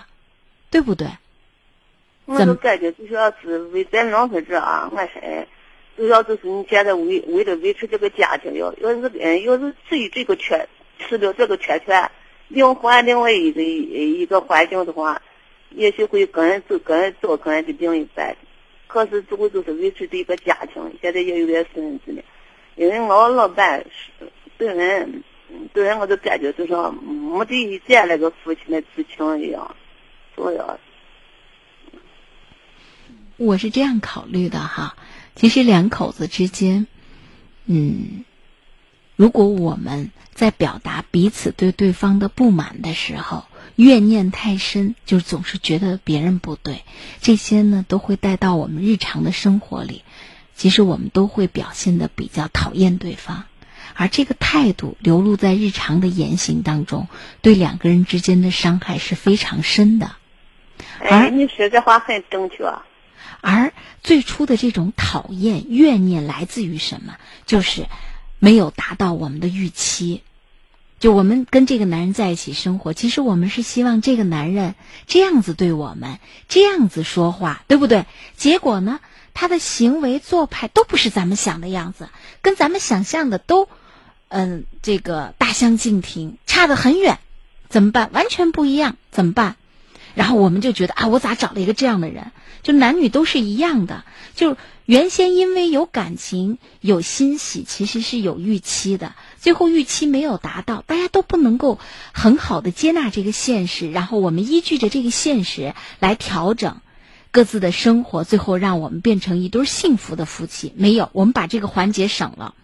[0.71, 1.09] 对不对？
[2.27, 5.47] 我就感觉就像是为在农村这啊，我说，
[5.97, 10.69] 主要就是你现在为为了维持这个家庭，要要是嗯要是至于这个圈
[10.99, 12.11] 吃了这个圈圈，
[12.49, 15.23] 另换另外一个一个环境的话，
[15.71, 18.37] 也许会跟人走跟人走跟人的另一半。
[18.87, 22.23] 可是最后就是维持这个家庭，现在也有点孙子了。
[22.77, 24.27] 因为我老伴是
[24.57, 25.23] 对人，
[25.73, 29.77] 对人我就感觉就像没得以前那个父亲的之情一样，
[30.35, 30.79] 主要。
[33.37, 34.97] 我是这样考虑的哈，
[35.35, 36.87] 其实两口子之间，
[37.67, 38.25] 嗯，
[39.17, 43.45] 如果我们在表达彼此对对方的不满的时候，
[43.77, 46.83] 怨念太深，就总是觉得别人不对，
[47.21, 50.03] 这些呢都会带到我们日常的生活里。
[50.55, 53.45] 其实我们都会表现的比较讨厌对方，
[53.95, 57.09] 而这个态度流露在日常的言行当中，
[57.43, 60.13] 对两个人之间的伤害是非常深的。
[61.01, 62.73] 哎，你说这话很正确。
[63.45, 63.73] 而
[64.03, 67.17] 最初的这种讨厌、怨念来自于什么？
[67.47, 67.87] 就是。
[68.41, 70.21] 没有达到我们的预期。
[71.01, 74.75] 就我们跟这个男人在一起生活，其实我们是希望这个男人
[75.07, 78.05] 这样子对我们，这样子说话，对不对？
[78.37, 79.01] 结果呢，
[79.33, 82.11] 他的行为做派都不是咱们想的样子，
[82.43, 83.67] 跟咱们想象的都，
[84.29, 87.19] 嗯，这个大相径庭，差得很远。
[87.71, 88.11] 怎么办？
[88.13, 89.57] 完全不一样，怎么办？
[90.15, 92.33] 然后我们就觉得啊，我咋找了一个这样的人？
[92.63, 94.05] 就男女都是一样的，
[94.35, 94.57] 就
[94.87, 99.15] 原先因为有感情、有欣喜，其实是有预期的。
[99.39, 101.79] 最后预期没有达到，大家都不能够
[102.13, 106.81] 很好的接纳这个现实，然后我们依据着这个现实来调整
[107.31, 110.73] 各自的生活，最后让我们变成一对幸福的夫妻。
[110.75, 112.55] 没有，我们把这个环节省了，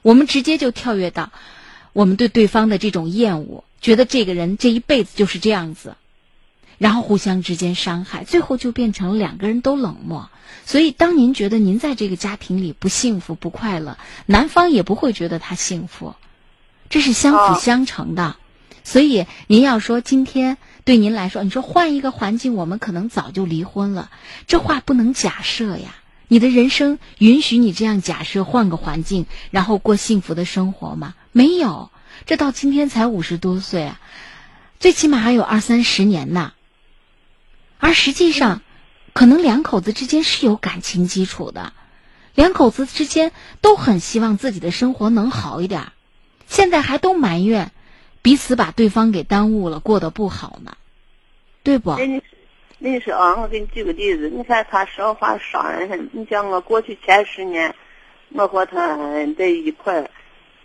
[0.00, 1.32] 我们直接就跳跃到
[1.92, 5.96] 我们对对方的这种厌恶，觉得这个人这一辈子就是这样子。
[6.78, 10.30] 然后互相之间伤害，最后就变成两个人都冷漠。
[10.64, 16.14] 所以，当您觉得您在这个家庭里不幸福、不快乐，男方也不会觉得他幸福，
[16.88, 18.36] 这是相辅相成的。
[18.84, 24.10] 所以，您要说今天对您来说，你说换一个环境，我们可能早就离婚了，
[24.46, 25.96] 这话不能假设呀。
[26.30, 31.14] 你的人生允许你这样假设，换个环境，然后过幸福的生活吗？
[31.32, 31.90] 没有，
[32.26, 34.00] 这到今天才五十多岁啊，
[34.78, 36.52] 最起码还有二三十年呢。
[37.78, 38.62] 而实际上，
[39.12, 41.72] 可能两口子之间是有感情基础的，
[42.34, 45.92] 两口子之间都很希望自己的生活能好一点，
[46.46, 47.72] 现在还都埋怨
[48.20, 50.76] 彼此把对方给耽误了，过得不好呢，
[51.62, 51.96] 对不？
[51.98, 52.22] 你
[52.78, 56.10] 你说啊，我给你举个例子，你看他说话伤人很。
[56.12, 57.74] 你像我过去前十年，
[58.30, 58.96] 我和他
[59.36, 60.10] 在一块儿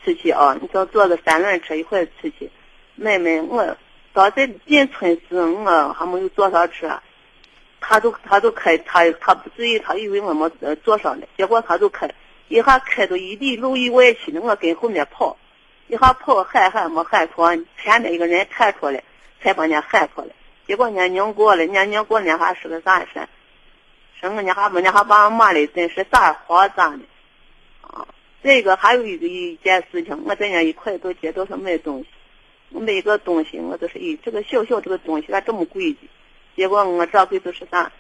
[0.04, 2.52] 出去啊，你说坐个三轮车一块出去，
[2.96, 3.78] 妹妹我。
[4.14, 7.02] 到这进村时，我还没有坐上车，
[7.82, 10.50] 他都他都开他他不注意，他以为我没
[10.84, 12.08] 坐上呢，结果他就开，
[12.48, 15.36] 一下开到一里路以外去了，我跟后面跑，
[15.88, 19.04] 一下跑喊喊没喊错，前面一个人看出来，
[19.42, 20.28] 才把人家喊出来，
[20.68, 23.28] 结果人家拧过了，人家拧过了，人家还是个啥事？
[24.22, 27.00] 说我家还人家还把我骂的真是咋慌咋的，
[27.82, 28.08] 啊，
[28.44, 32.08] 这个还有一个一件事情，我在人家一块到街道上买东西。
[32.74, 36.00] 每个东西我都是，咦，这个小小这个东西咋这么贵的？
[36.56, 37.92] 结果我这回就是啥，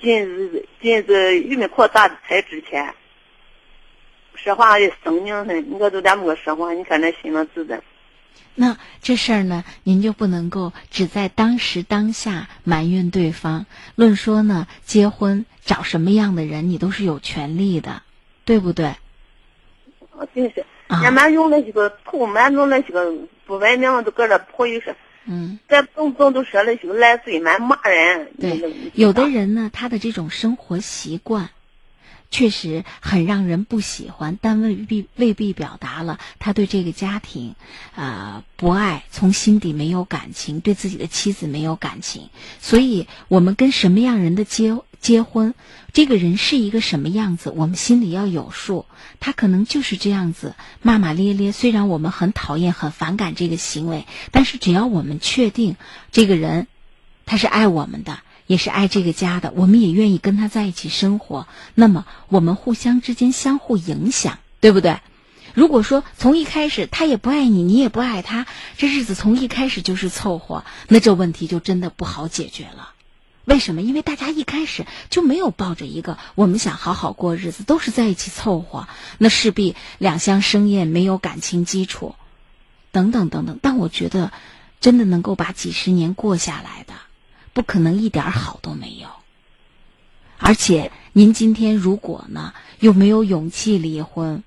[0.00, 2.94] 金子金子玉米壳打的才值钱。
[4.34, 7.82] 说话的生硬很，我都连没说话，你看那心里自在。
[8.54, 13.66] 那这事儿呢，您就不能够只在当时当下埋怨对方。
[13.96, 18.02] 论说呢，结婚找什么样的人，你都是有权利的，
[18.44, 18.94] 对不对？
[20.12, 23.12] 我真是，俺们用那些个土，蛮用那些个。
[23.46, 28.30] 不文明都搁这泼一说，嗯，这动不动都说那些个烂嘴，蛮骂人。
[28.40, 28.62] 对，
[28.94, 31.50] 有的人呢，他的这种生活习惯，
[32.30, 37.56] 确实很让人不喜欢，但未必未必表达了他对这个家庭，
[37.96, 42.28] 啊，不爱，从心底没有感情，对自己的妻子没有感情。
[42.60, 45.54] 所以，我们跟什么样人的结结婚？
[45.92, 48.86] 这个人是一个什么样子，我们心里要有数。
[49.18, 55.76] 他可能就是这样子骂骂咧咧，虽然我们很讨厌、很反感这个行为，但是只要我们确定
[56.12, 56.66] 这个人
[57.26, 65.00] 他是爱我们的，也是爱这个家的，我们也愿意跟他在一起生活，那么我们互相之间相互影响，对不对？
[65.54, 68.46] 如果说从一开始他也不爱你，你也不爱他，
[68.76, 72.92] 这日子从一开始就是凑合，那这问题就真的不好解决了。
[73.46, 73.82] 为什么？
[73.82, 78.86] 因为大家一开始就没有抱着一个我们想好好过日子，都是在一起凑合，
[79.18, 82.14] 那势必两相生厌，没有感情基础，
[82.92, 83.58] 等等等等。
[83.60, 84.30] 但我觉得，
[84.80, 86.94] 真的能够把几十年过下来的，
[87.52, 89.08] 不可能一点好都没有。
[90.38, 94.44] 而且，您今天如果呢，又没有勇气离婚，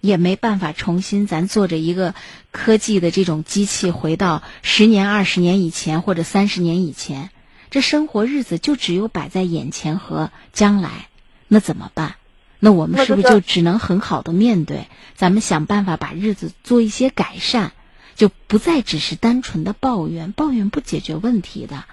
[0.00, 2.14] 也没办法重新咱坐着一个
[2.52, 7.30] 科技的这种机器回到十年、二十年以前，或者三十年以前。
[7.70, 11.08] 这生活日子就只有摆在眼前和将来，
[11.48, 12.14] 那怎么办？
[12.58, 14.88] 那我们是不是就只能很好的面对？
[15.14, 17.72] 咱们想办法把日子做一些改善，
[18.16, 21.84] 就不再只是单纯的抱怨，抱怨不解决问题的。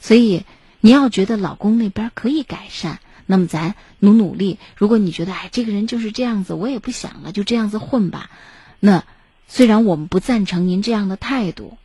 [0.00, 0.44] 所以
[0.80, 4.58] 你要觉得老公那边可以改善，那么咱努努力。
[4.76, 8.30] 如果你觉得哎这个人就是这样子，我也不想了，就这样子混吧。
[8.80, 9.04] 那
[9.48, 11.76] 虽然我们不赞成您这样的态度。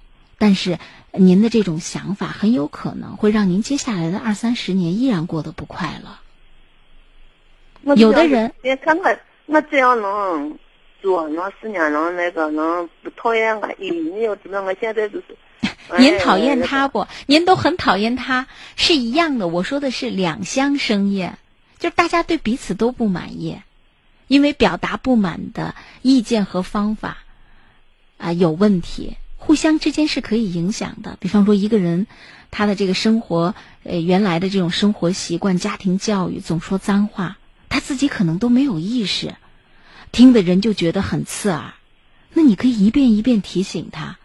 [0.42, 0.80] 但是，
[1.14, 7.96] 您的这种想法很有可能会让您接下来的二三十年依然过得不快乐。
[7.96, 10.58] 有的人，你看我，我只要能
[11.02, 15.26] 做，能时间能那个能不讨厌我，咦，你要知道我现在就是。
[15.98, 17.08] 您讨厌他不？
[17.26, 19.48] 您都很讨厌他，是一样的。
[19.48, 21.40] 我说的是两相生厌，
[21.80, 23.60] 就是大家对彼此都不满意。
[24.28, 27.18] 因为表达不满的意见和方法
[28.20, 31.18] 啊有问题，互相之间是可以影响的。
[31.20, 32.06] 比方说，一个人
[32.52, 37.38] 他的这个生活呃原来的这种生活习惯、家庭教育总说脏话，
[37.70, 39.34] 他自己可能都没有意识，
[40.12, 41.74] 听的人就觉得很刺耳。
[42.34, 44.20] 那你可以一遍一遍提醒他，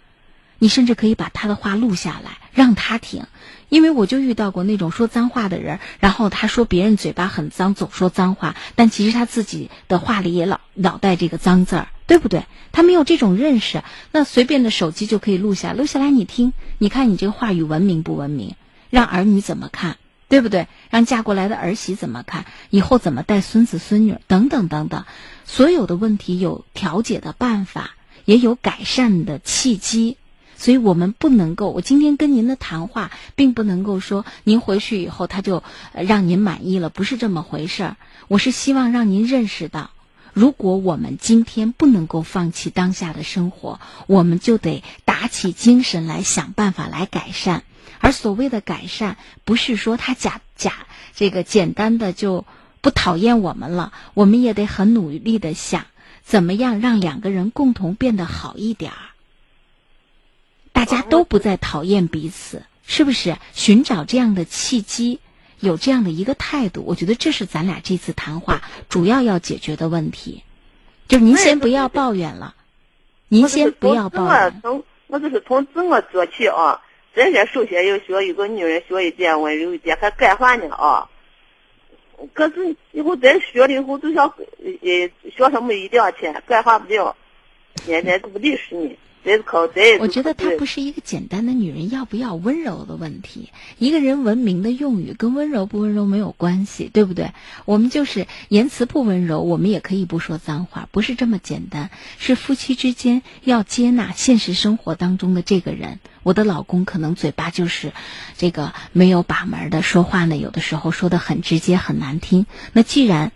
[0.59, 3.25] 你甚至可以把他的话录下来，让他听。
[3.71, 12.47] 因为我就遇到过那种说脏话的人，然后他说别人嘴巴很脏，总说脏话，但其实他自己的话里也老老带这个脏字儿，对不对？
[12.73, 13.83] 他没有这种认识，
[14.13, 18.57] 那随便的手机就可以录下，录下来你听，你看你这个话语文明不文明？
[18.91, 19.97] 让儿女怎么看，
[20.29, 20.69] 对不对？
[20.91, 22.45] 让嫁过来的儿媳怎么看？
[22.71, 24.19] 以后怎么带孙子孙女？
[24.27, 25.05] 等等等等，
[25.45, 27.95] 所有的问题有调解的办法，
[28.25, 30.17] 也有改善的契机。
[30.57, 37.97] 所以我们不能够，我今天跟您的谈话，并不能够说您回去以后他就让您满意了，不是这么回事儿。
[38.29, 39.91] 我是希望让您认识到，
[40.35, 47.63] 如果我们今天不能够放弃当下的生活，我们就得打起精神来想办法来改善。
[48.01, 50.73] 而所谓的改善，不是说他假假
[51.15, 52.45] 这个简单的就
[52.81, 55.87] 不讨厌我们了，我们也得很努力的想
[56.25, 58.99] 怎么样让两个人共同变得好一点儿。
[60.73, 63.39] 大家都不再讨厌彼此，是不是？
[63.55, 65.21] 寻找这样的契机，
[65.65, 70.45] 有这样的一个态度，我觉得这是咱俩这次谈话主要要解决的问题。
[71.09, 72.55] 就是您先不要抱怨了，
[73.29, 74.61] 您先不要抱怨。
[74.63, 76.81] 从我就是从自我做起啊，
[77.15, 81.09] 咱先首先要学一个女人学一点温柔一点，还改话呢啊。
[82.33, 84.27] 可是以后再学了以后，就想
[84.59, 87.17] 呃学什么一点钱，改话不了，
[87.75, 88.97] 天天都不理是你。
[90.01, 93.49] 我觉得她不是一个简单的女人要不要温柔的问题。
[93.79, 97.33] 一个人文明的用语跟温柔不温柔没有关系，对不对？
[97.65, 101.91] 我们就是言辞不温柔，我们也可以不说脏话，不是这么简单。
[102.19, 106.01] 是夫妻之间要接纳现实生活当中的这个人。
[106.23, 107.93] 我的老公可能嘴巴就是
[108.37, 112.47] 这个没有把门的，说话呢有的时候说的很直接很难听。
[112.73, 113.33] 那既然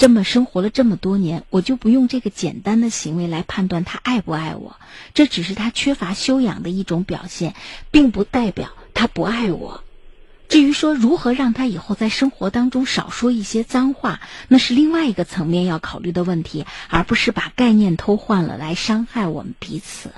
[0.00, 4.80] 这么生活了这么多年，我就不用这个简单的行为来判断他爱不爱我，
[5.12, 7.54] 这只是他缺乏修养的一种表现，
[7.90, 9.84] 并不代表他不爱我。
[10.48, 20.12] 至于说如何让他以后在生活当中少说一些脏话，那是另外一个层面要考虑的问题，而不是把概念偷换了来伤害我们彼此。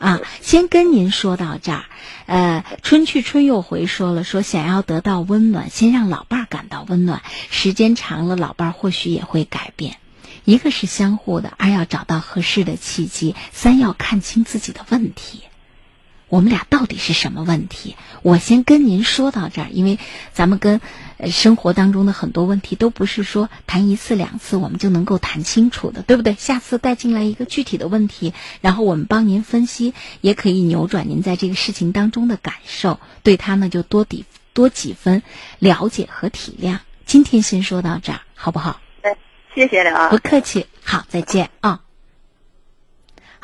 [0.00, 1.84] 啊，先跟您说到这儿。
[2.26, 7.22] 呃，春去春又回，说了说想要得到温暖，先让老伴儿感到温暖。
[7.50, 9.96] 时间长了，老伴儿或许也会改变。
[10.44, 15.42] 一个是相互的，二要找到合适的契机，三要看清自己的问题。
[16.28, 17.96] 我们俩到底是什么问题？
[18.22, 19.98] 我先跟您说到这儿，因为
[20.32, 20.80] 咱们跟
[21.30, 26.34] 生活当中的很多问题都不是说谈一次两次我们就能够谈清楚的，对不对？
[26.34, 35.22] 下次带进来一个具体的问题，然后我们帮您分析，也可以扭转您在这个事情当中的感受，对他呢就多抵多几分
[35.60, 36.78] 了解和体谅。
[37.04, 38.80] 今天先说到这儿，好不好？
[39.02, 39.16] 哎，
[39.54, 40.08] 谢谢了啊！
[40.08, 41.85] 不客气，好，再见啊。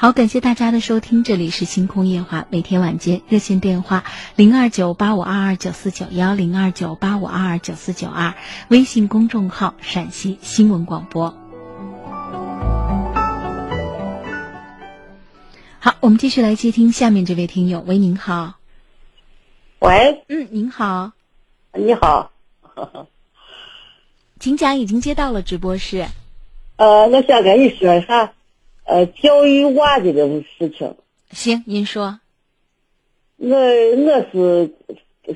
[0.02, 4.02] 好，感谢大家的收听，这里是星空夜话，每天晚间热线电话
[4.34, 8.34] 零二九八五二二九四九幺零二九八五二二九四九二，
[8.66, 11.32] 微信公众号陕西新闻广播。
[15.78, 18.54] 好，我们继续来接听下面这位听友，喂，您好。
[19.78, 21.12] 喂，嗯，您好。
[21.74, 22.32] 你好。
[24.40, 26.08] 请讲，已经接到了直播室。
[26.74, 28.32] 呃，我想跟你说一下。
[28.92, 30.96] 呃，教育娃这个事情，
[31.30, 32.20] 行，您说。
[33.38, 34.74] 我我是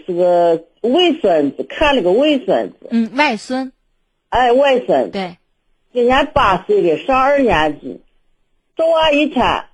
[0.06, 2.76] 是个外孙子，看了个外孙子。
[2.90, 3.72] 嗯，外孙。
[4.28, 5.10] 哎，外孙。
[5.10, 5.38] 对。
[5.94, 8.02] 今年八岁了，上二年级。
[8.76, 9.64] 早娃一天，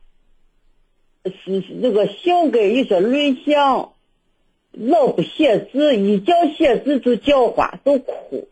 [1.24, 3.95] 是那个性格有些内向，
[4.70, 8.49] 老不写字，一叫写字就叫唤，就哭，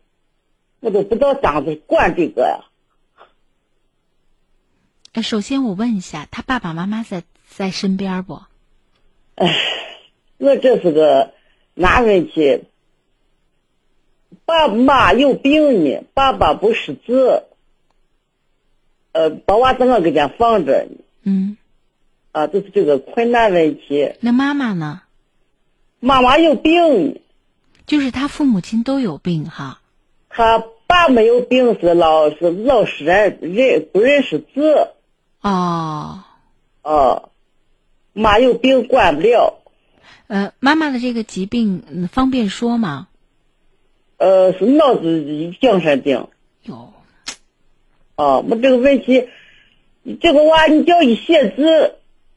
[0.81, 2.65] 我都不知道咋子管这个呀。
[5.13, 8.41] 哎，首先我问一下，他爸爸妈妈在在身边不？
[9.35, 9.53] 哎，
[10.37, 11.33] 我这是个
[11.73, 12.63] 男人去，
[14.45, 17.43] 爸妈有病呢，爸爸不识字，
[19.11, 20.97] 呃，把娃在我跟前放着呢。
[21.23, 21.57] 嗯。
[22.31, 24.13] 啊，就是这个困难问题。
[24.21, 25.01] 那妈妈呢？
[25.99, 27.19] 妈妈有病。
[27.85, 29.81] 就是他父母亲都有病哈。
[30.29, 34.87] 他爸没有病，是老是老实人，认不认识字。
[35.41, 36.23] 哦，
[36.83, 37.29] 哦，
[38.13, 39.59] 妈有病管不了。
[40.27, 43.07] 呃，妈妈的这个疾病方便说吗？
[44.17, 46.27] 呃，是脑子精神病。
[46.63, 46.93] 哟，
[48.15, 49.27] 哦，我这个问题，
[50.21, 51.95] 这个娃你叫一写字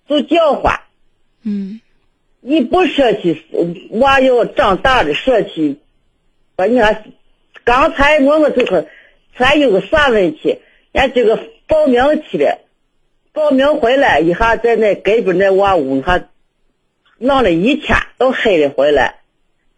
[0.08, 0.80] 就叫唤，
[1.42, 1.80] 嗯
[2.40, 3.42] 你不说起，
[3.90, 5.78] 娃要长大了说起。
[6.56, 7.04] 把你看，
[7.64, 8.86] 刚才我我这个，
[9.36, 10.58] 咱有个啥问题？
[10.92, 11.36] 俺这个
[11.66, 12.60] 报名去了，
[13.34, 16.28] 报名回来一下，在那隔壁那娃屋一下，
[17.18, 19.22] 闹了一天，到黑了回来，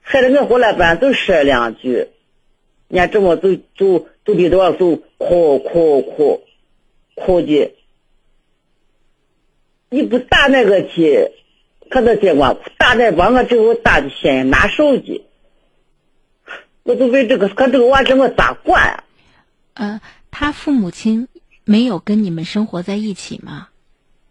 [0.02, 2.10] 黑了我回来班就说两句，人
[2.92, 6.42] 家这么就就就里头就哭哭哭，
[7.14, 7.74] 哭的，
[9.88, 11.30] 你不打那个去，
[11.88, 15.24] 可能结果打那把我之后打的心难受的，
[16.82, 19.04] 我就为这个，看这个娃这我咋管啊？
[19.72, 20.00] 呃，
[20.30, 21.26] 他父母亲
[21.66, 23.68] 没有跟你们生活在一起吗？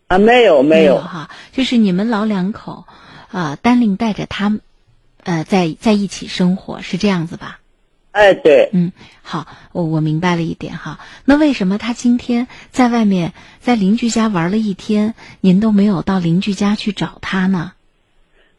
[0.08, 2.86] 啊，没有没有哈，就是你们老两口，
[3.32, 4.58] 啊，单另带着他，
[5.24, 7.60] 呃，在在一起生活是这样子吧？
[8.12, 11.00] 哎，对，嗯，好，我我明白了一点哈。
[11.26, 17.74] 那为什么他今天在外面在邻居家玩了一天，您都没有到邻居家去找他呢？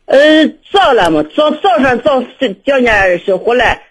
[0.04, 2.22] 呃，早了嘛，早早上早
[2.64, 3.82] 叫人家是回来，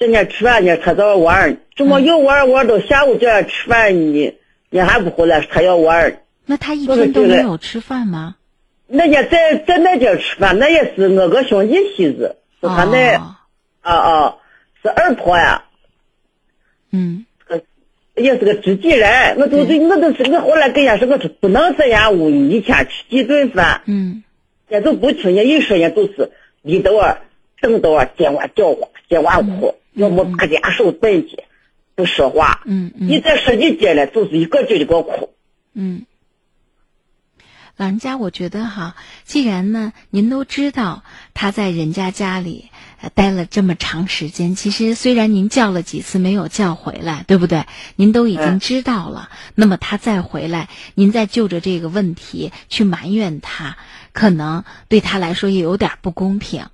[0.00, 4.34] 叫人家吃饭呢，他早玩，怎么又玩玩到下午叫人吃饭呢，
[4.70, 6.22] 你还不回来，他要玩。
[6.46, 8.36] 那他一天都没有吃饭吗？
[8.86, 13.12] 那家在在那家吃饭，那也是我个兄弟媳妇，是他那，
[13.82, 14.36] 啊啊，
[14.82, 15.64] 是二婆呀。
[16.92, 17.26] 嗯。
[18.16, 23.82] 也是个知己人，我都对我都是我后来跟人家说，我说不能在人屋一天吃几顿饭。
[23.84, 24.24] 嗯。
[24.68, 26.30] 人都不听，人一说人都是
[26.62, 27.18] 里头啊，
[27.60, 31.44] 等到啊，今晚叫唤，见娃哭，要么搁家手本去，
[31.94, 32.62] 不说话。
[32.64, 33.08] 嗯嗯。
[33.08, 35.34] 你再说几句了，就是一个劲的给我哭。
[35.74, 36.06] 嗯。
[37.76, 38.94] 老人家，我觉得哈，
[39.24, 42.70] 既然呢，您都知道他在人家家里
[43.14, 47.64] 待了这么长时间，其实虽然您叫了几次没有叫回来，对不对？
[47.96, 53.78] 您都已经知道了，那么他再回来，您再就着这个问题去埋怨他，
[54.12, 56.66] 可能对他来说也有点不公平。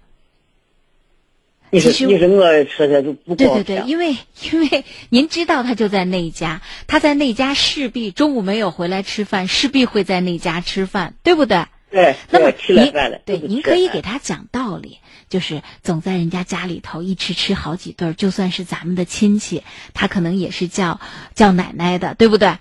[1.72, 4.16] 其实你说我说的就不对对对，因为
[4.50, 11.66] 因为您知道他就在那家，他在那家势必中午没有回来吃饭，势必会在那家吃饭，对不对？
[11.90, 12.14] 对。
[12.30, 12.92] 那么您
[13.24, 14.98] 对您可以给他讲道理，
[15.28, 19.62] 就是总在人家家里头一吃吃好几顿，就算是咱们的亲戚，
[19.92, 21.00] 他可能也是叫
[21.34, 22.58] 叫奶奶的，对不对？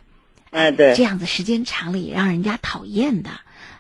[0.50, 0.94] 哎，对。
[0.96, 3.30] 这样子时间长了也让人家讨厌的。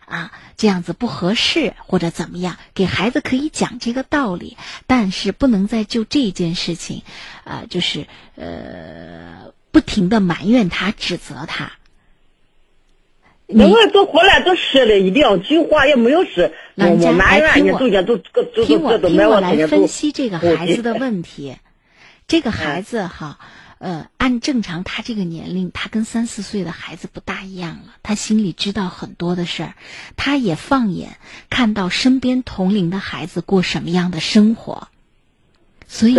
[0.05, 2.57] 啊，这样子不合适，或者怎么样？
[2.73, 4.55] 给孩子可以讲这个道理，
[4.87, 7.01] 但是不能再就这件事情，
[7.43, 11.71] 啊，就是呃，不停的埋怨他、指责他。
[13.47, 17.79] 那我都回来都说了一两句话，也没有说老人家埋怨我
[18.65, 21.57] 听我听我来分析这个孩子的 问题。
[22.27, 23.39] 这个孩子哈。
[23.78, 27.95] 呃，按正常，他这个年龄，他跟三四岁的孩子不大一样了。
[28.03, 29.76] 他心里知道很多的事儿，
[30.15, 31.17] 他也放眼
[31.49, 34.88] 看到身边同龄的孩子过什么样的生活，
[35.88, 36.15] 所以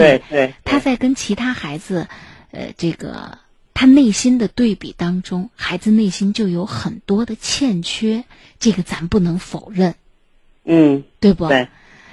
[0.65, 2.09] 他在跟其他孩子，
[2.51, 3.39] 呃，这个
[3.73, 8.25] 他内心的对比当中，孩子内心就有很多的欠缺，
[8.59, 9.95] 这个咱不能否认，
[10.65, 11.49] 嗯，对不？
[11.49, 11.69] 对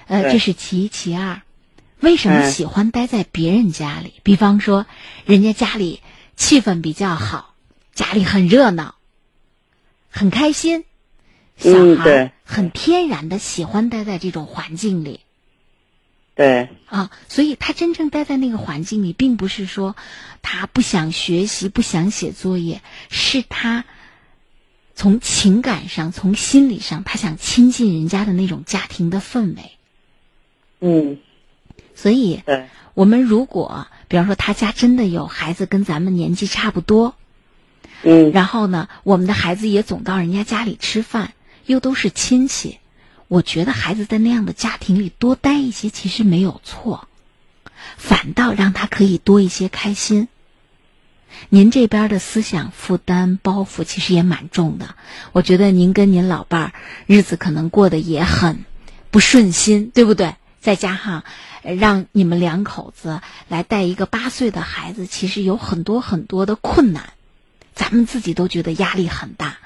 [0.08, 1.41] 呃，这是其一，其二。
[2.04, 4.16] 为什么喜欢待在别人家里？
[4.24, 4.86] 比方说，
[5.24, 6.01] 人家家里
[6.36, 7.56] 气氛比较好，
[7.93, 8.95] 家里很热闹，
[10.10, 10.84] 很开心，
[11.56, 15.22] 小孩很天然的喜欢待在这种环境里。
[16.36, 16.68] 对。
[16.88, 19.95] 啊，所以他真正待在那个环境里，并不是说
[20.41, 23.86] 他不想学习、不想写作业，是他
[24.93, 29.72] 从情感上、从心理上，他想亲近人家的那种家庭的氛围。
[30.82, 31.18] 嗯。
[31.96, 32.41] 所以，
[32.94, 37.16] 我们如果比方说他家真的有孩子跟咱们年纪差不多，
[38.04, 41.34] 嗯，然后呢，我们的孩子也总到人家家里吃饭，
[41.66, 42.80] 又都是亲戚，
[43.28, 47.08] 我觉得孩子在那样的家庭里多待一些其实没有错，
[47.98, 50.28] 反倒让他可以多一些开心。
[51.50, 54.96] 您这边的思想负担包袱其实也蛮重的，
[55.32, 56.74] 我觉得您跟您老伴儿
[57.08, 58.66] 日子可能过得也很
[59.10, 60.36] 不顺心，对不对？
[60.60, 61.24] 再加上。
[61.64, 67.14] 让你们两口子来带一个八岁的孩子，其实有很多很多的困难，
[67.74, 69.57] 咱们自己都觉得压力很大。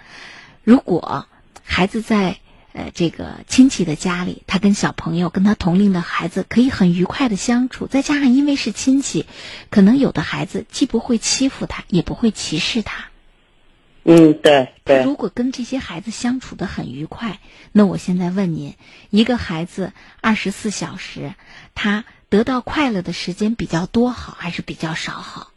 [0.64, 1.28] 如果
[1.64, 2.40] 孩子在
[2.74, 9.26] 呃这个亲戚的家里，他跟小朋友、跟他同龄的孩子可以很愉快的相处，再加上因为是亲戚，
[9.70, 13.06] 可能有的孩子既不会欺负他，也不会歧视他。
[14.10, 15.04] 嗯，对对。
[15.04, 17.40] 如果跟这些孩子相处的很愉快，
[17.74, 18.76] 那我现在问您，
[19.10, 19.92] 一个孩子
[20.22, 21.34] 二十四小时，
[21.80, 25.52] 他得到快乐的时间比较多好，还是比较少好？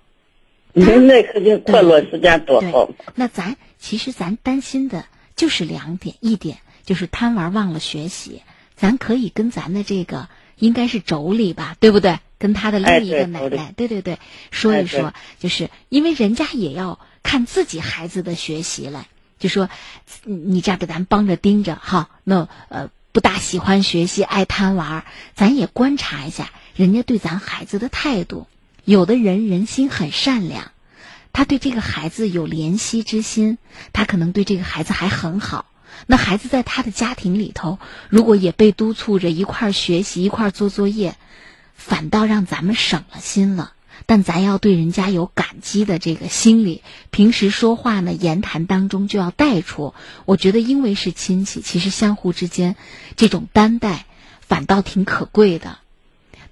[0.75, 2.91] 那肯定快乐时间多好。
[3.15, 8.43] 那咱其实咱担心的就是两点，一点就是贪玩忘了学习。
[8.77, 12.19] 咱可以跟咱的这个应该是妯娌吧，对不对？
[12.39, 14.19] 跟他的另一个奶奶，对对对，
[14.51, 19.09] 说一说，就是因为人家也要看自己孩子的学习来，
[19.39, 19.71] 就说
[20.25, 25.05] 你这样给咱帮着盯着哈，那呃不大喜欢学习，爱贪玩，
[25.35, 28.47] 咱也观察一下人家对咱孩子的态度。
[28.85, 30.71] 有的人人心很善良，
[31.33, 33.59] 他对这个孩子有怜惜之心，
[33.93, 35.67] 他可能对这个孩子还很好。
[36.07, 41.17] 那孩子在他的家庭里头，如果也被督促着一块儿学习、一块儿做作业，
[41.75, 43.73] 反倒让咱们省了心了。
[44.07, 49.95] 但咱要对人家有感激的这个心理，平时说话呢，言谈当中就要带出。
[50.25, 52.77] 我觉得，因为是亲戚，其实相互之间
[53.17, 54.07] 这种担待，
[54.41, 55.79] 反倒挺可贵的。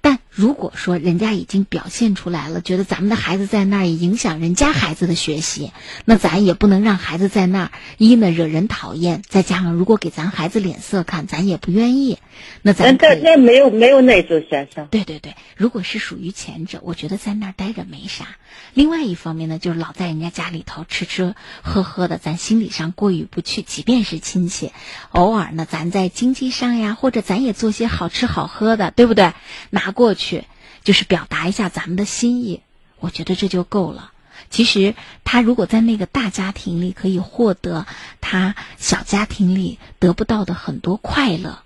[0.01, 5.73] 但如果说人家已经表现出来了，觉得咱们的孩子在那儿也影响人家孩子的学习，
[6.05, 12.19] 那咱也不能让孩子在那儿一呢惹人讨厌，再加上如果给咱孩子脸色看，咱也不愿意。
[12.61, 14.87] 那咱那那没有没有那种现象。
[14.87, 18.25] 对对对，如果是属于前者，我觉得在那儿待着没啥。
[18.73, 23.61] 另外一方面呢，就是老在人家家里头吃吃喝喝的，咱心理上过意不去。
[23.61, 24.71] 即便是亲戚，
[25.11, 29.33] 偶尔呢，咱在经济上呀，或者咱也做些好吃好喝的，对不对？
[29.69, 30.45] 拿过去去
[30.83, 32.61] 就是表达一下咱们的心意，
[32.99, 34.11] 我觉得这就够了。
[34.49, 37.85] 其实他如果在那个大家庭里可以获得
[38.21, 41.63] 他小家庭里得不到的很多快乐，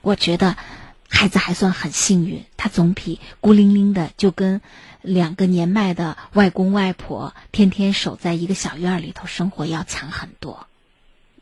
[0.00, 0.56] 我觉得
[1.08, 2.44] 孩子还算很幸运。
[2.56, 4.60] 他总比孤零零的就跟
[5.00, 10.66] 两个年迈的外公外婆天天守在一个小院里头生活要强很多。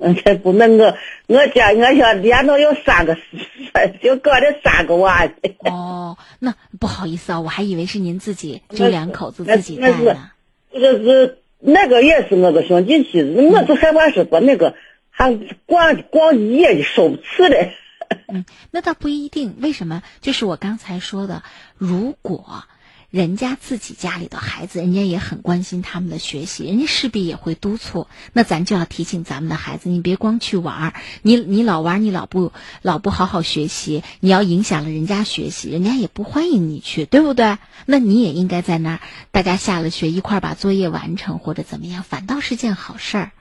[0.03, 0.96] 嗯，这不能我
[1.26, 3.18] 我家我家连着有三个，
[4.03, 5.28] 就搁这三个娃。
[5.59, 10.30] 哦，那不好意思啊，我还以为是您自己这两口子自己带呢。
[10.72, 14.74] 这个是那个也是我个兄弟妻子，我就害怕是把那个
[15.11, 17.68] 还光光夜受不起了。
[18.26, 19.57] 嗯，那倒不一定。
[19.61, 20.03] 为什么？
[20.22, 21.42] 就是我刚才说的，
[21.76, 22.64] 如果。
[23.11, 28.07] 人家自己家里的孩子，人家也很关心他们的学习，人家势必也会督促。
[28.33, 32.53] 那咱就要提醒咱们的孩子，你别光去玩儿，你你老玩儿，你老不
[32.83, 37.59] 老不好好学习，你要影响了人家学习，人家也不欢迎你去，对不对？
[37.85, 39.01] 那你也应该在那儿，
[39.33, 43.33] 大家下了学一块儿把作业完成，或者怎么样，反倒是件好事儿。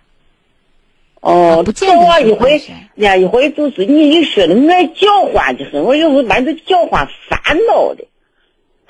[1.22, 2.60] 哦，不见得一回，
[2.96, 8.06] 呀，一回就是你一说的那叫唤，就是我有时候把这叫唤烦恼的。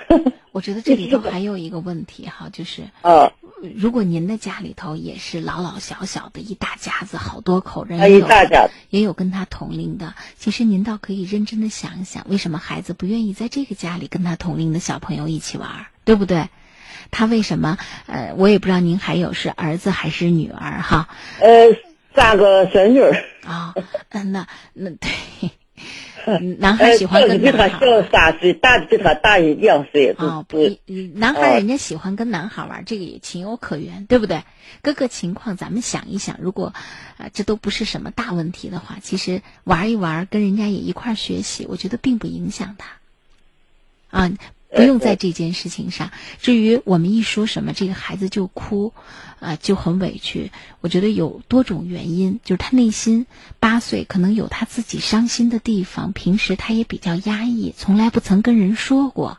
[0.60, 2.90] 我觉得这里头 还有一个问题哈，就是，
[3.78, 8.28] 如果您的家里头也是老老小小的一大家子，好多口人，也有
[8.90, 16.50] 也有跟他同龄的，其实您倒可以认真的想一想，为什么孩子不愿意在这个家里跟他同龄的小朋友一起玩，对不对？
[17.10, 17.78] 他为什么？
[18.08, 21.08] 呃，我也不知道您还有是儿子还是女儿哈？
[21.40, 21.70] 呃，
[22.14, 23.24] 三个孙女儿。
[23.46, 23.74] 啊，
[24.10, 25.10] 嗯，那那对。
[26.58, 30.12] 男孩喜欢跟男孩，小三岁，大的比他大一两岁。
[30.12, 30.78] 啊，不，
[31.16, 34.44] 男孩人家喜欢跟男孩玩，这个也情有可原，对不对？
[34.82, 36.74] 各个情况咱们想一想，如果
[37.18, 42.90] 啊这都不是什么大问题的话，其实玩一玩，跟人家也一块学习，我觉得并不影响他。
[44.10, 44.32] 啊。
[44.72, 46.12] 不用在这件事情上。
[46.40, 48.94] 至于我们一说什么，这个孩子就哭，
[49.40, 50.52] 啊，就很委屈。
[50.82, 53.26] 我觉得有多种原因，就是他内心
[53.60, 56.12] 八岁，可能有他自己伤心的地方。
[56.14, 59.38] 平时他也比较压抑，从来不曾跟人说过。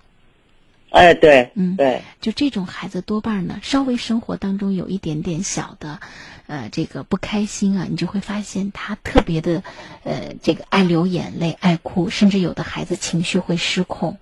[0.91, 6.01] 哎，对，嗯，对，就这种孩子多半呢，稍微生活当中有一点点小的，
[6.49, 9.63] 呃，这个不开心啊，你就会发现他特别的，
[10.03, 14.19] 呃，这个爱流眼泪、爱哭，甚至有的孩子情绪会失控。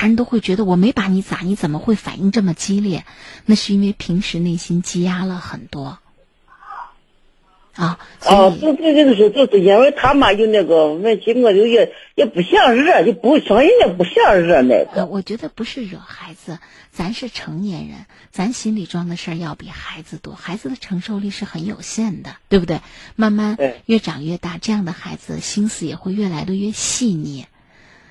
[0.00, 3.04] 大人都会觉得我没把你咋，你怎么会反应这么激烈？
[3.44, 5.98] 那是因为平时内心积压了很多。
[7.74, 15.04] 啊，哦，这这这个是就是因为他妈有那个问题，我就也也不想惹，就不想人家不想惹那个。
[15.04, 16.58] 我觉得不是惹孩子，
[16.90, 22.80] 咱是成年人，咱心里装的事儿要比孩子多，孩子的承受力是很有限的，对不对？
[23.16, 27.44] 慢慢越长越大，这样的孩子心思也会越来的越细腻。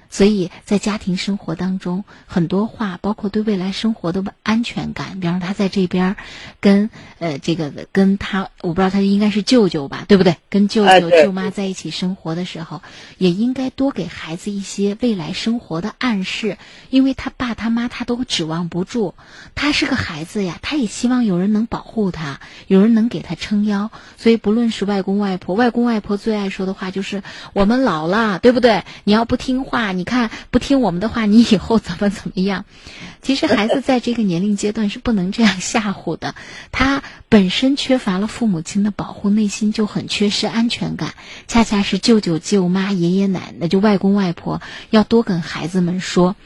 [0.09, 6.15] 所以在家庭生活当中，很多话，包括对未来生活的安全感，比方说他在这边，
[6.59, 6.89] 跟
[7.19, 10.37] 呃这个跟他，我不知道他应该是舅舅吧，对不对？
[10.49, 12.81] 跟舅舅舅妈在一起生活的时候，
[13.19, 16.57] 也应该多给孩子一些未来生活的暗示，
[16.89, 19.13] 因为他爸他妈他都指望不住，
[19.53, 23.91] 他是个孩子呀，他也希望有人能保护他，有人能给他撑腰。
[24.17, 27.21] 所以不论是外公外婆，外公外婆最爱说的话就是：
[27.53, 28.85] 我们老了，对不对？
[29.03, 29.93] 你要不听话。
[29.99, 32.63] 你看不听我们的话，你以后怎么怎么样？
[33.21, 36.35] 其实孩子在这个年龄阶段是不能这样吓唬的，
[36.71, 41.13] 他本身缺乏了父母亲的保护，内心就很缺失安全感。
[41.49, 46.37] 恰恰是舅舅舅妈、爷爷奶奶，就外公外婆，要多跟孩子们说，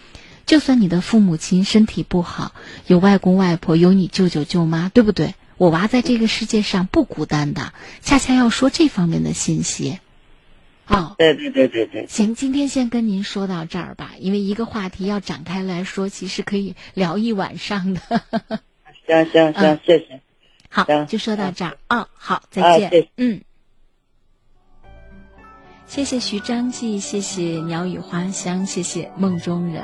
[0.47, 2.53] 就算你的父母亲身体不好，
[2.87, 5.35] 有外公外婆，有你舅舅舅妈，对不对？
[5.57, 9.99] 我娃在这个世界上不孤单的，恰恰要说这方面的信息。
[10.85, 18.01] 哦，对对对对对，行，今天先跟您说到这儿吧，因为一个话题要展开来说，其实可以聊一晚上的。
[19.07, 20.21] 行行行，谢谢。
[20.69, 21.77] 好，就说到这儿。
[21.87, 22.89] 哦，好，再见。
[22.89, 23.09] 谢谢。
[23.15, 23.41] 嗯，
[25.87, 29.81] 谢谢徐张记，谢谢鸟语花香，谢谢梦中人。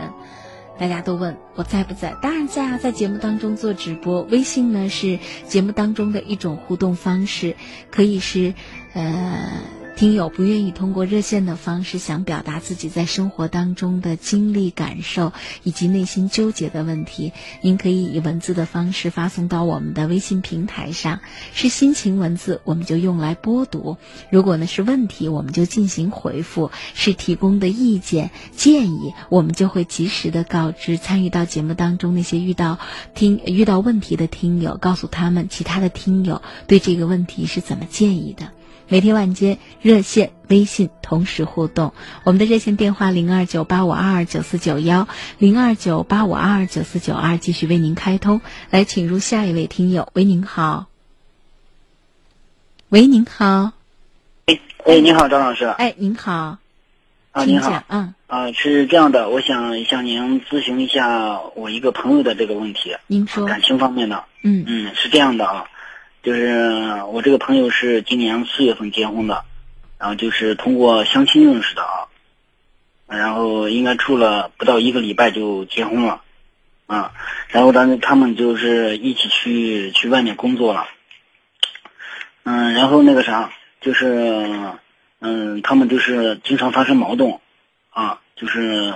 [0.77, 2.13] 大家都问我在不在？
[2.21, 4.21] 当然在啊，在节目当中做直播。
[4.23, 7.55] 微信呢是节目当中的一种互动方式，
[7.89, 8.53] 可以是
[8.93, 9.78] 呃。
[9.99, 15.33] 听友不愿意通过热线的方式想表达自己在生活当中的经历、感受
[15.63, 21.19] 以及内心纠结的问题，您可以以文字的方式发送到我们的微信平台上，
[21.51, 23.97] 是心情文字，我们就用来播读；
[24.29, 32.79] 如果呢是问题，我们就进行回复；是提供的意见建议，我们就会及时的告知参与到节目当中那些遇到
[33.15, 38.47] 听遇到问题的听友，告诉他们其他的听友对这个问题是怎么建议的。
[38.91, 48.41] 每天晚间热线、微信同时互动，我们的热线电话零二九八五二二九四九幺零二九八五二二九四九二继续为您开通。
[48.71, 50.09] 来，请入下一位听友。
[50.13, 50.87] 喂，您好。
[52.89, 53.73] 喂，您好。
[54.47, 55.65] 哎，哎，您好，张老师。
[55.65, 56.57] 哎，您好。
[57.31, 57.83] 啊，您好。
[57.89, 58.15] 嗯。
[58.25, 62.95] 啊，是这样的，我想向您咨询一下我一个朋友的这个问题。
[63.05, 63.45] 您说。
[63.45, 64.23] 感情方面的。
[64.41, 65.65] 嗯嗯，是这样的啊。
[66.21, 69.45] 就是我这个朋友是今年四月份结婚的，
[69.97, 72.07] 然后就是通过相亲认识的啊，
[73.07, 76.21] 然后应该处了不到一个礼拜就结婚了，
[76.87, 77.13] 啊，
[77.47, 80.87] 然后当时他们就是一起去去外面工作了，
[82.43, 84.45] 嗯，然后那个啥就是
[85.21, 87.39] 嗯，他们就是经常发生矛盾，
[87.91, 88.93] 啊，就是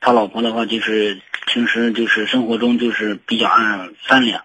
[0.00, 4.40] 他老婆的话就是平时就是生活中就是比较爱翻脸。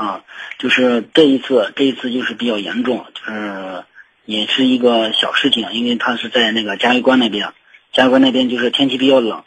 [0.00, 0.24] 啊，
[0.58, 3.84] 就是这一次，这一次就是比较严重，就是
[4.24, 7.52] 也是一个小事情，因为他是在那个嘉峪关那边，
[7.92, 9.44] 嘉峪关那边就是天气比较冷，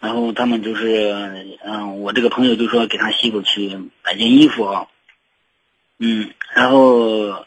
[0.00, 4.86] 然后他们就是，嗯，我这个朋友就说给他媳妇去买件衣服啊，
[5.98, 7.44] 嗯，然后，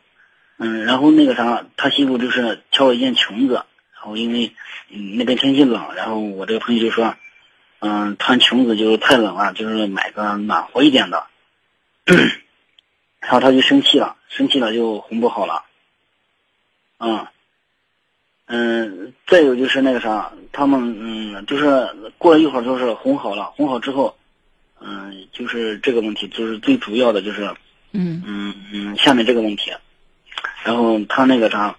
[0.60, 3.56] 嗯，然后那个啥，他媳妇就是挑了一件裙子，
[3.96, 4.52] 然后因为
[4.92, 7.16] 嗯那边天气冷，然后我这个朋友就说，
[7.80, 11.26] 嗯，穿裙子就是太冷了，就是买个暖和一点的。
[13.20, 15.64] 然后他就生气了，生气了就哄不好了，
[17.00, 17.26] 嗯，
[18.46, 24.16] 嗯，再有就是那个啥，他们嗯，就是过了一会儿就是哄好了，哄好之后，
[24.80, 27.44] 嗯，就是这个问题就是最主要的就是，
[27.92, 28.22] 嗯。
[28.26, 29.72] 嗯嗯，下面这个问题，
[30.64, 31.76] 然后他那个啥，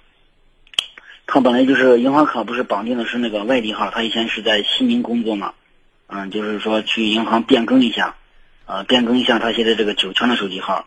[1.27, 5.55] 他本来就是银行卡不是绑定的是那个外地号，他以前是在西宁工作嘛，
[6.09, 8.17] 嗯，就是说去银行变更一下。
[8.67, 10.87] 啊，变更一下他现在这个九泉的手机号，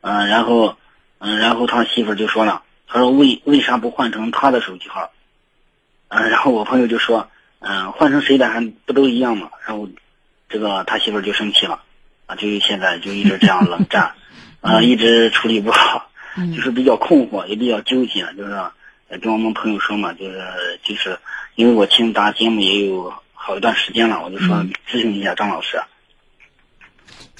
[0.00, 0.76] 嗯，然后，
[1.18, 5.10] 嗯，然后他媳妇就说了，他说为为啥不换成他的手机号？
[6.08, 7.28] 嗯，然后我朋友就说，
[7.60, 9.50] 嗯，换成谁的还不都一样吗？
[9.64, 9.88] 然后，
[10.48, 11.80] 这个他媳妇就生气了，
[12.26, 14.14] 啊，就现在就一直这样冷战，
[14.60, 16.10] 啊，一直处理不好，
[16.54, 18.60] 就是比较困惑，也比较纠结，就是
[19.20, 20.42] 跟我们朋友说嘛，就是
[20.82, 21.16] 就是
[21.54, 24.56] 因为我听咱节目也有好一段时间了，我就说
[24.90, 25.80] 咨询一下张老师。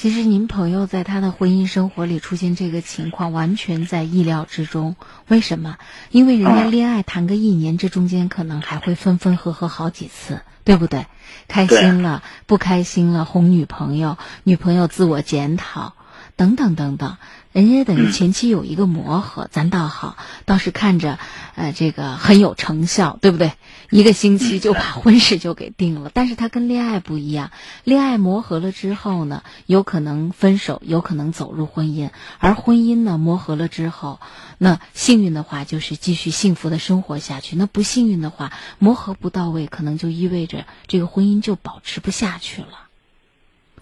[0.02, 4.96] 其实您朋友在他的婚姻生活里出现这个情况，完全在意料之中。
[5.28, 5.78] 为什么？
[6.10, 11.06] 因为人家恋爱谈个一年，这中间可能还会分分合合好几次，对不对？
[11.46, 15.94] 开心了，不开心了，哄女朋友，女朋友自我检讨，
[16.34, 17.16] 等等等等。
[17.52, 21.18] 人家等于前期有一个磨合，咱倒好，倒是看着，
[21.54, 23.52] 呃，这个很有成效，对不对？
[23.90, 26.10] 一个星期就把婚事就给定了。
[26.14, 27.50] 但是他跟恋爱不一样，
[27.84, 34.18] 恋爱磨合了之后呢，有可能分手，有可能走入婚姻；而婚姻呢，磨合了之后，
[34.56, 42.88] 那幸运的话就是继续幸福的生活下去；那不幸运的话，磨合不到位，可能就意味着这个婚姻就保持不下去了。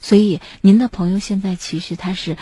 [0.00, 2.36] 所以，您的朋友现在其实他是。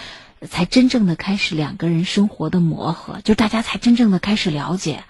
[0.46, 5.04] 才真正的开始两个人生活的磨合，就大家才真正的开始了解，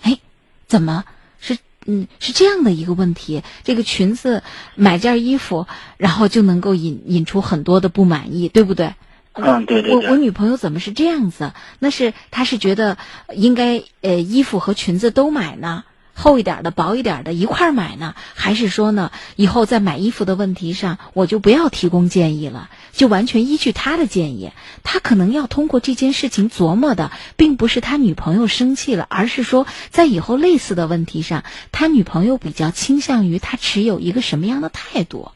[0.00, 0.18] 哎，
[0.66, 1.04] 怎么
[1.40, 3.42] 是嗯是这样的一个问题？
[3.64, 4.42] 这个裙子
[4.74, 5.66] 买件衣服，
[5.96, 8.94] 然后就能够引引出很多的不满意，对不对？
[9.34, 10.06] 嗯，对对对。
[10.06, 11.52] 我我女朋友怎么是这样子？
[11.78, 12.98] 那是她是觉得
[13.34, 15.84] 应该呃衣服和裙子都买呢，
[16.14, 18.14] 厚一点的、薄一点的一块儿买呢？
[18.34, 24.52] 还是说呢，以后在买衣服的问题上，我就不要提供建议了，就完全依据他的建议？
[24.82, 35.32] 他可能要通过这件事情琢磨的，并不是他女朋友生气了，而是说在以后类似的问题上，他女朋友比较倾向于他持有一个什么样的态度？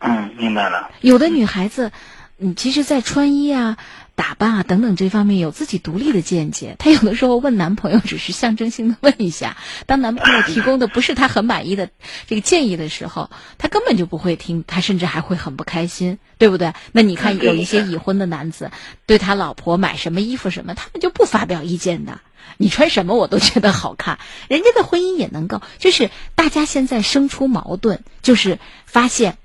[0.00, 0.90] 嗯，明白了。
[1.00, 1.92] 有的女孩子，
[2.38, 3.76] 嗯，其实，在穿衣啊。
[4.14, 9.56] 打扮啊等等这方面有自己独立的见解， 她有的时候问男朋友只是象征性的问一下，
[9.86, 11.88] 当男朋友提供的不是她很满意的
[12.26, 16.74] 这个建议的时候，她根本就不会听，她甚至还会很不开心，对不对？
[16.92, 18.70] 那你看有一些已婚的男子，
[19.06, 22.20] 对他老婆买什么衣服什么，他们就不发表意见的，
[22.58, 29.38] 你穿什么我都觉得好看，人家的婚姻也能够，就是大家现在生出矛盾，就是发现。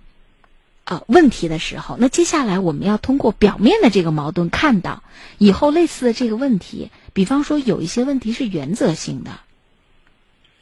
[0.87, 5.03] 啊，问题的时候，那接下来我们要通过表面的这个矛盾，看到
[5.37, 6.91] 以后类似的这个问题。
[7.11, 9.41] 比方说，有一些问题是原则性的，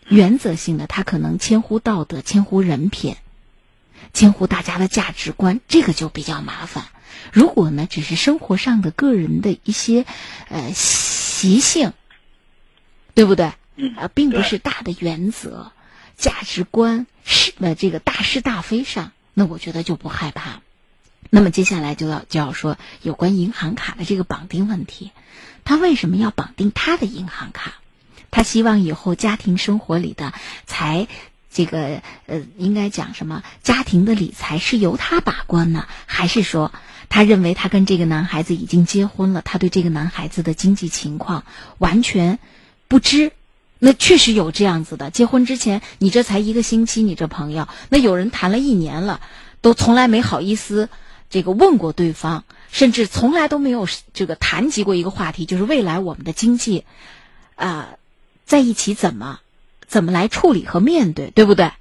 [0.08, 3.18] 原则性的，它可能牵乎道德、牵乎人品、
[4.14, 6.86] 牵乎大家的价值观，这个就比较麻烦。
[7.32, 10.08] 如果呢，只是生活上的个人的一些
[10.50, 11.94] 呃习性，
[13.14, 13.54] 对不对？
[13.96, 15.72] 啊，并不是大的原则、
[16.18, 19.12] 价值观是呃这个大是大非上。
[19.36, 20.62] 那我觉得就不害怕。
[21.30, 25.12] 那么接下来就要就要说有关银行卡的这个绑定问题，
[25.64, 27.74] 他为什么要绑定他的银行卡？
[28.32, 30.34] 他希望以后家庭生活里的
[30.66, 31.08] 财，
[31.52, 33.44] 这个呃，应该讲什么？
[33.64, 36.72] 家庭的理财是由他把关呢，还是说
[37.10, 41.44] 他认为他跟这个男孩子已经结婚了，他对这个男孩子的经济情况
[41.78, 42.40] 完全
[42.88, 43.32] 不知？
[43.86, 49.22] 那确实有这样子的，结婚之前你这才一个星期，你这朋友，那有人谈了一年了，
[49.62, 50.90] 都从来没好意思
[51.30, 56.84] 这个问过对方，甚至从来都没有这个谈及过一个话题，就是未来我们的经济，
[57.54, 57.90] 啊，
[58.44, 59.40] 在一起怎么
[59.88, 61.72] 怎么来处理和面对，对不对？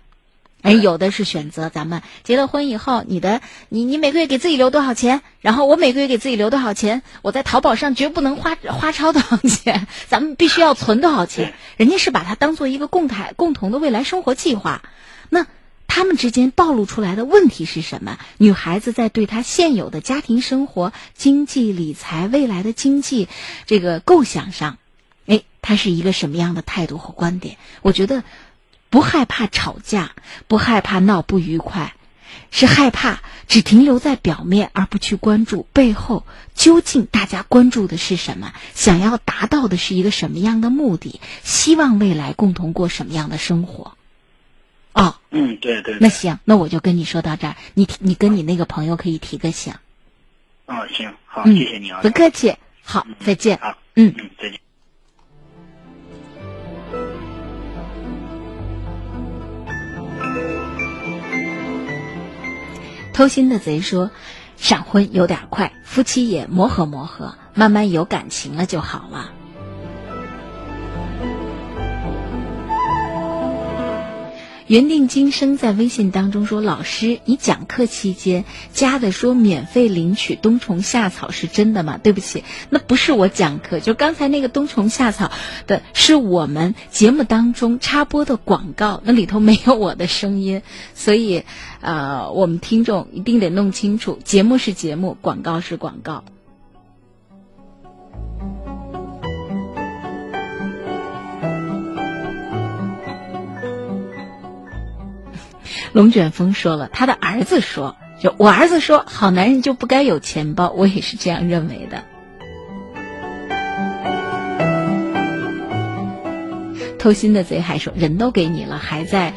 [0.65, 11.53] 哎，有的是选择咱们结了婚以后，你的你你每个月给自己留多少钱，然后我每个月给自己留多少钱，我在淘宝上绝不能花花超多少钱， 咱们必须要存多少钱。
[11.77, 14.81] 人家是把它当做一个共台共同的未来生活计划。
[15.29, 15.47] 那
[15.87, 18.19] 他们之间暴露出来的问题是什么？
[18.39, 23.29] 女孩子在对她现有的家庭生活、经济理财、未来的经济
[23.67, 24.79] 这个构想上，
[25.27, 27.59] 哎，她是一个什么样的态度和观点？
[27.83, 28.25] 我觉得。
[28.95, 30.13] 不害怕吵架，
[30.47, 31.95] 不害怕闹不愉快，
[32.53, 36.25] 是害怕只停留在表面，而不去关注背后
[36.55, 43.97] 究竟大家关注的是什么，想要达到的是一个什么样的目的，希望未来共同过什么样的生活。
[44.93, 45.99] 哦，嗯，对对。
[46.01, 49.75] 那行，那我就跟你说到这儿，你你跟你那个朋友可以提个醒。
[50.67, 51.99] 哦，行，好，谢谢你啊。
[52.01, 53.59] 不客气，好，再见。
[53.61, 54.61] 好，嗯嗯，再见。
[63.15, 64.11] 偷心的贼说
[64.59, 69.31] ：“闪婚有点快，夫妻也磨合磨合，慢慢有感情了就好了。”
[74.67, 81.99] 缘定今生在微信当中说：“老师，你讲课期间加的说免费领取冬虫夏草是真的吗？
[82.03, 85.31] 对不起，那不是我讲课，就刚才那个冬虫夏草
[85.67, 90.63] 的是我们节目当中插播的广告，那里头没有我的声音，
[90.95, 91.45] 所以，
[91.81, 96.25] 呃，我们听众一定得弄清楚，节目是节目，广告是广告。”
[105.93, 112.05] 龙卷风说了，他的儿子说：“就我儿子说，好男人就不该有钱包。”我也是这样认为的。
[116.99, 119.35] 偷心的贼还说：“人都给你了，还在，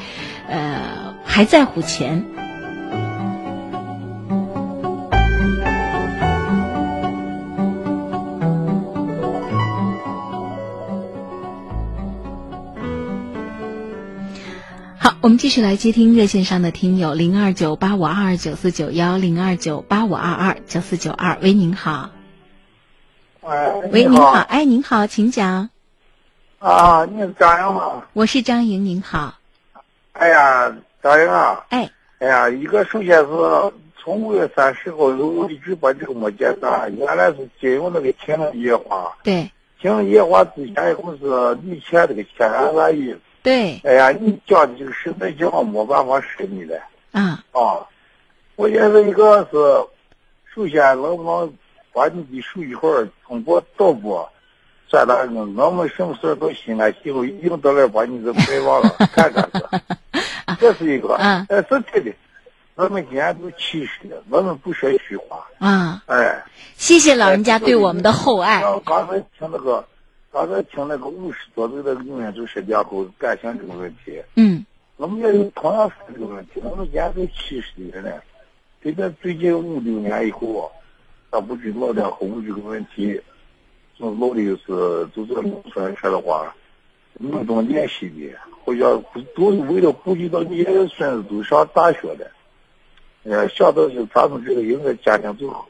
[0.47, 2.25] 呃，还在乎钱。”
[15.21, 22.09] 我们继续来接听热线上的听友零二九八五二二九四九幺零二九八五二二九四九二，喂，您好。
[23.91, 25.69] 喂，您好，哎，您好，请讲。
[26.59, 28.03] 啊，你是张莹吗？
[28.13, 29.35] 我是张莹，您好。
[30.13, 31.65] 哎呀，张莹啊。
[31.69, 31.89] 哎。
[32.19, 33.27] 哎呀，一个首先是
[34.01, 39.11] 从五月三十号，我一直把这个没接单，原来是借用那个秦岭野花。
[39.23, 39.49] 对。
[39.81, 43.15] 秦岭野花之前一共是你欠这个千元万亿。
[43.47, 46.77] 对，哎呀，你讲的这个实在讲没办法说你了。
[47.13, 47.79] 啊啊，
[48.57, 49.57] 我觉得一个是，
[50.53, 51.53] 首先能不能
[51.93, 52.89] 把你的手机号
[53.25, 54.29] 通过导播
[54.89, 59.61] 算大人，我们什么时候到西安以后，一定到来把你这拜望了，看看去。
[60.59, 62.11] 这是一个，嗯哎，是对的。
[62.75, 65.47] 我们今年都七十了，我们不说虚话。
[65.59, 66.43] 啊，哎，
[66.75, 68.61] 谢谢老人家对我们的厚爱。
[68.85, 69.87] 刚才听那个，
[70.37, 74.21] 刚才听那个五十多岁的女人就是两口子感情这个问题。
[74.35, 74.63] 嗯，
[74.97, 76.61] 我们也有同样是这个问题。
[76.63, 78.23] 我们今年都七十的人了，
[78.83, 80.71] 这个最近五六年以后，
[81.31, 83.19] 他不知老两口这个问题，
[83.97, 86.55] 从老的是就是农村说的话，
[87.13, 89.03] 没懂联系的，好像
[89.35, 92.31] 都是为了顾及到你的孙子都上大学了。
[93.23, 95.67] 呃，想到是咱们这个应该家庭就好，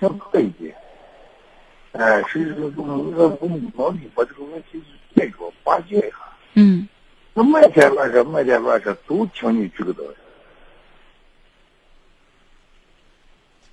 [0.00, 0.74] 挺可以的。
[1.98, 4.82] 哎，所以说，我们我们努力把这个问题
[5.14, 6.16] 解决化解一下。
[6.54, 6.88] 嗯，
[7.34, 10.12] 那每天晚上每天晚上都听你这个东西。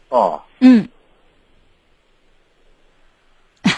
[0.09, 0.87] 哦，嗯，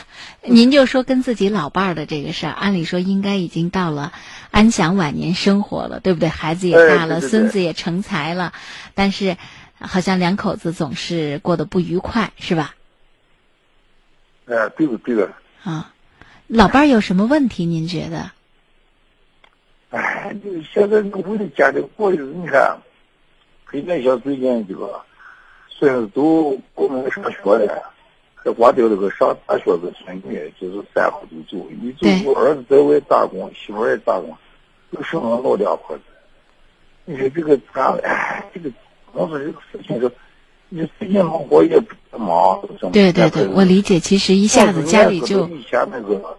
[0.44, 4.12] 您就说跟自己老伴儿的这个事儿，按理说应该已经到了
[4.52, 6.30] 安享晚年生活了，对不对？
[6.30, 8.54] 孩子也大了，哎对对对孙子也成才了，
[8.94, 9.38] 但是
[9.80, 12.76] 好像两口子总是过得不愉快，是吧？
[14.46, 15.32] 哎，对的对的。
[15.64, 15.94] 啊，
[16.48, 17.66] 老伴儿有什么问题？
[17.66, 18.32] 您觉得？
[19.92, 22.78] 哎，就是现在为了家里过日子，你看，
[23.68, 25.02] 陪那小最近这个
[25.70, 27.94] 孙子都供人上学了，
[28.36, 34.36] 还挂掉了个上大学的孙女，就是三口都走，一走我儿子在外打工，媳妇儿也打工，
[34.92, 36.04] 就剩了老两口子。
[37.06, 37.96] 你说这个咋？
[38.04, 38.70] 哎，这个
[39.14, 40.12] 我说这个事情是，
[40.70, 42.60] 你最近忙活也不忙，
[42.92, 44.00] 对对对，我理解。
[44.00, 46.38] 其实一下子家里就以前那个，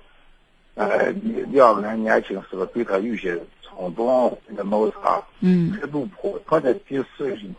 [0.75, 1.11] 呃，
[1.51, 7.55] 两个人年轻时候对他有些冲动，那个闹啥，嗯，态度破，他在第四十几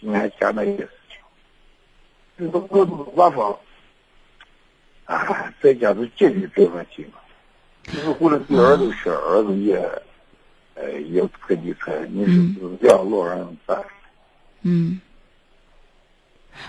[0.00, 1.18] 年前那些事情，
[2.38, 3.56] 这都我都没办法，
[5.04, 7.18] 啊，在家都解决这个问题嘛。
[7.84, 9.76] 就是后来对儿子是儿子也，
[10.74, 13.82] 呃，也特地才，你是两老人办。
[14.62, 15.00] 嗯，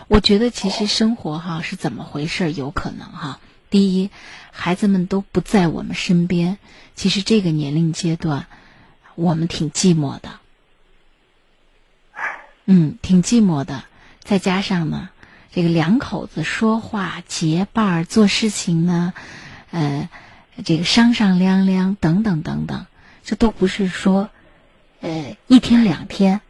[0.07, 2.51] 我觉得其实生活哈是怎么回事？
[2.53, 3.39] 有可能哈，
[3.69, 4.09] 第一，
[4.51, 6.57] 孩子们都不在我们身边，
[6.95, 8.47] 其实这个年龄阶段，
[9.15, 10.39] 我们挺寂寞的。
[12.65, 13.83] 嗯，挺寂寞的。
[14.23, 15.09] 再加上呢，
[15.51, 19.13] 这个两口子说话结伴儿做事情呢，
[19.71, 20.09] 呃，
[20.65, 22.85] 这个商商量量等等等等，
[23.23, 24.29] 这都不是说，
[25.01, 26.41] 呃，一天两天。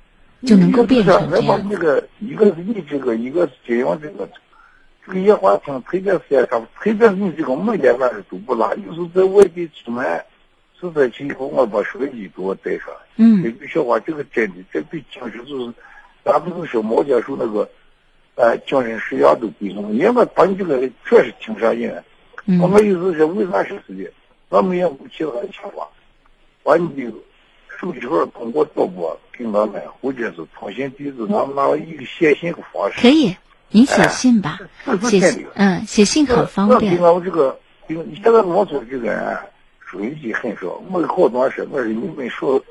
[0.46, 1.62] 就能够变成这样。
[1.70, 4.28] 那个一个是你这个，一个是金阳这个，
[5.06, 6.60] 这个野花厅特别是啥？
[6.60, 10.06] 特别是你这个每天晚上都不拉，有时候在外地出门，
[10.80, 12.86] 实在去以后，我把手机给我带上。
[13.18, 13.44] 嗯。
[13.44, 15.74] 这个小话，这个真的，这对精神就是，
[16.24, 17.70] 咱不是说毛家树那个，
[18.36, 19.94] 呃，精神食养都贵重。
[19.94, 21.92] 因为把你这个确实挺上瘾。
[22.46, 22.60] 嗯。
[22.62, 24.10] 我们意思是为啥是是的？
[24.48, 25.88] 我们也不其他的想法，
[26.64, 27.12] 把你的。
[27.80, 33.00] 手机号通过导播给我们，或者是通信地址，咱们拿一个写信的方式。
[33.02, 33.34] 可以，
[33.70, 37.02] 您写信吧，哎、写信，嗯，写信很方便。
[37.02, 37.58] 我们这个，
[37.88, 39.38] 现在农村这个人
[39.90, 42.62] 手机很少，我好多事，我是你们说，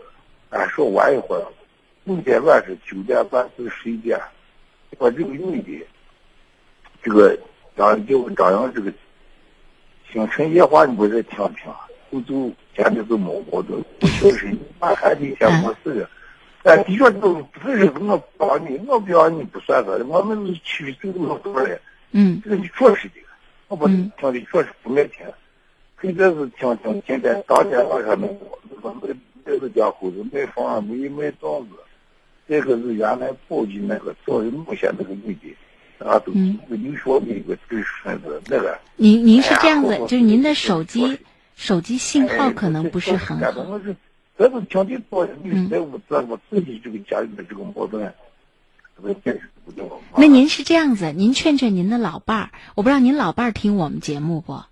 [0.51, 1.43] 啊，说晚一会儿，
[2.05, 4.21] 每天晚上九点半至十一点，
[4.99, 5.87] 我这个女的，
[7.03, 7.35] 这个
[7.79, 8.93] 张就张扬这个
[10.13, 11.73] 星辰夜话，你不是听听？
[12.11, 16.11] 就就家里都没活动，不小心把孩子一天没事了。
[16.65, 21.79] 哎，的确都不是我帮你，我不要你不算啥的，我们是七十岁老多了。
[22.13, 22.41] 嗯。
[22.45, 23.15] 这个你确实的，
[23.69, 25.25] 我把听的确实不爱听。
[26.03, 28.37] 现在是听听，现在当天晚上那个
[28.83, 31.77] 那个那个家伙子买房没买房子，
[32.49, 38.79] 这个是原来宝鸡那个早人木县那个女的，啊，都有说的一个对孙子那个。
[38.97, 41.19] 您您是这样子，就是您的手机。
[41.61, 43.81] 手机信号可能不是很好。
[44.39, 48.15] 这是听的多，你在我这我自己这个家里的这个矛盾，
[50.17, 54.63] 那您是这样子，您劝劝您的老伴儿，我不知道您老伴儿听我们节目不？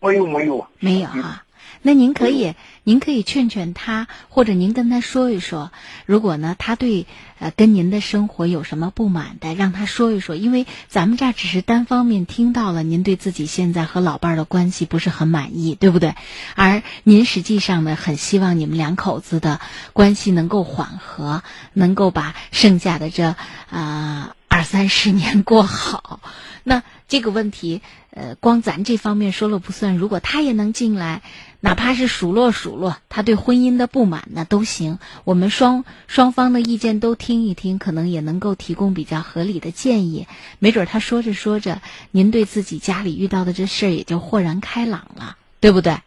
[0.00, 1.43] 没有没有没有哈。
[1.82, 5.70] 那您可以，您可以劝劝他，或者您跟他说一说，
[6.06, 7.06] 如果呢他对
[7.38, 16.14] 呃跟您的生活有什么不满的，让他说一说，因为咱们这儿只是单方面听到了您对自己现在和老伴儿的关系不是很满意，对不对？
[16.54, 19.60] 而您实际上呢很希望你们两口子的
[19.92, 21.42] 关系能够缓和，
[21.74, 23.36] 能够把剩下的这
[23.68, 26.20] 啊、二三十年过好。
[26.62, 31.20] 那这个问题，呃，光咱这方面说了不算，如果他也能进来。
[31.64, 34.98] 哪怕是数落数落他对婚姻的不满，那都行。
[35.24, 40.26] 我们双双方的意见都听一听，可能也能够提供比较合理的建议。
[40.58, 41.80] 没准他说着说着，
[42.10, 46.00] 您对自己家里遇到的这事儿也就豁然开朗了，对不对？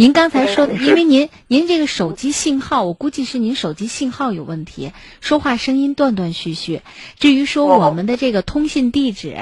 [0.00, 6.80] 您刚才说的， 因为您您这个手机信号，我估计是您手机信号有问题，说话声音断断续续。
[7.18, 9.36] 至于说我们的这个通信地址，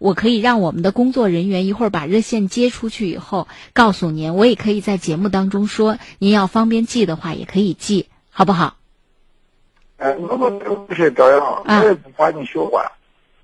[0.00, 8.78] 我可以让我们的工作人员一会儿把热线接出去以后告诉您，我也可以在节目当中说，您要方便记的话也可以记，好不好？
[9.98, 10.58] 哎，我们
[10.88, 12.82] 不是这样，我也不把你学坏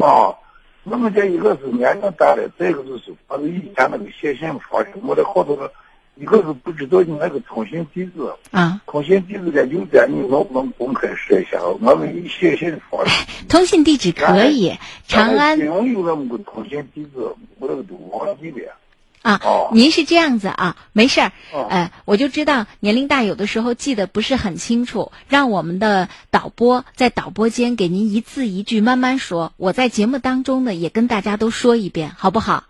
[0.04, 0.34] 啊。
[0.82, 5.72] 我们这一个是年龄大了，再一个就是把以前那个写信方式，我的好多个。
[6.18, 8.12] 一个是不知道你那个通信地址
[8.50, 11.58] 啊，通信地址在邮件，你能不能公开说一下？
[11.62, 13.26] 我们以写信方式。
[13.48, 14.74] 通信地址可以，
[15.06, 15.58] 长安。
[15.58, 17.10] 有那么个通信地址，
[17.58, 18.72] 我那个都忘记了。
[19.20, 19.40] 啊，
[19.72, 21.32] 您是这样子啊，没事儿，
[21.68, 32.64] 呃，我就知道年龄大，有的时候记得不是很清楚，让我们的导播在导播间给您一字一句慢慢说，我在节目当中呢也跟大家都说一遍，好不好？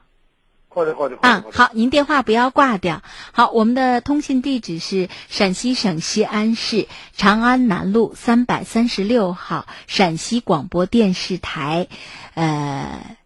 [0.76, 1.16] 好的，好的。
[1.22, 3.02] 嗯，好，您电话不要挂掉。
[3.32, 11.88] 好，我们的通信地址是陕西省西安市长安南路三百三十六号陕西广播电视台，
[12.34, 13.16] 呃，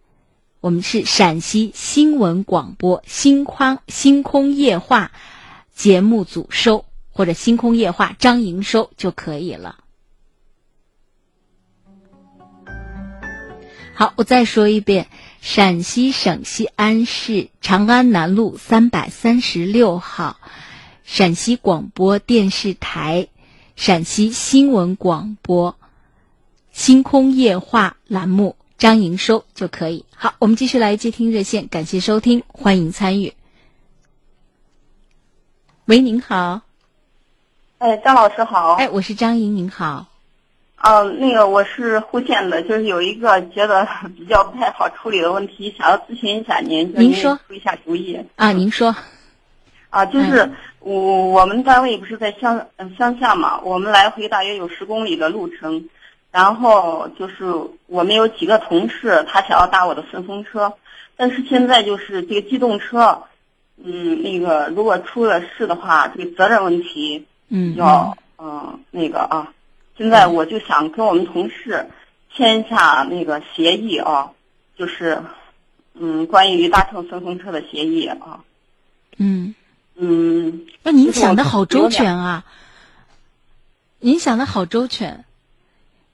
[0.61, 5.11] 我们是陕西新闻广播星空星空夜话
[5.75, 9.79] 节目组收，或者星空夜话张莹收就可以了。
[13.93, 15.09] 好，我再说一遍。
[15.41, 20.37] 陕西省西安市长安南路三百三十六号，
[21.03, 23.29] 陕西广播电视台，
[23.75, 25.77] 陕西新闻广播，
[26.73, 30.05] 星空夜话栏目张莹收就可以。
[30.15, 33.33] 好，我们继续来接听热线，感谢收听，欢迎参与。
[35.87, 36.61] 喂，您好。
[37.79, 38.75] 哎，张老师好。
[38.75, 40.10] 哎，我是张莹，您好。
[40.81, 43.87] 啊，那个我是户县的，就是有一个觉得
[44.17, 48.51] 比较不太好处理的问题，想要咨询一下您，您说出一下主意啊？
[48.53, 48.97] 您说
[49.91, 52.67] 啊，就是我我们单位不是在乡
[52.99, 55.87] 乡下嘛，我们来回大约有十公里的路程，
[56.33, 57.45] 然后就是
[57.87, 60.73] 我们有几个同事，他想要搭我的顺风车，
[61.15, 63.25] 但是现在就是这个机动车，
[63.85, 69.53] 嗯，那个如果出了事的话，这个责任问题，嗯，要嗯那个啊。
[70.01, 71.87] 现在我就想跟我们同事
[72.35, 74.31] 签一下那个协议啊，
[74.75, 75.23] 就是
[75.93, 78.41] 嗯，关于搭乘顺风车的协议啊。
[79.19, 79.55] 嗯
[79.97, 82.47] 嗯，那您想的好周全啊！
[83.99, 85.27] 您想的好周全，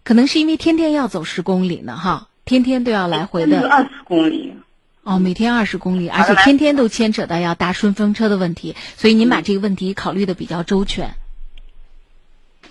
[0.02, 3.70] 可能是因为天天要走十公里呢，哈，天天都要来回的。
[3.70, 4.52] 二十公里。
[5.04, 11.14] 哦，每天二十公里，而且天天都牵扯到要搭顺风车的问题，所以您把这个问题考虑的比较周全。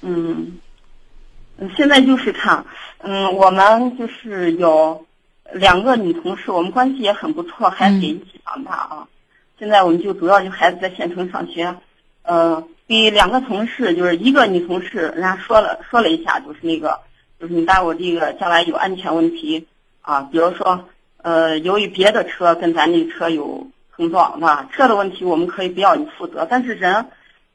[0.01, 0.57] 嗯。
[1.57, 2.65] 嗯，现在就是看，
[2.99, 5.05] 嗯，我们就是有
[5.53, 9.07] 两个女同事，我们关系也很不错，孩子也一起长大啊。
[9.57, 11.73] 现在我们就主要就孩子在县城上学，
[12.23, 16.99] 呃，给两个同事，就是一个女同事，人家说了说了一下，就是那个，
[17.39, 19.65] 就是你带我这个将来有安全问题
[20.01, 20.83] 啊，比如说，
[21.21, 23.65] 呃，由于别的车跟咱这车有
[23.95, 24.67] 碰撞，是吧？
[24.73, 27.05] 车的问题我们可以不要你负责，但是人。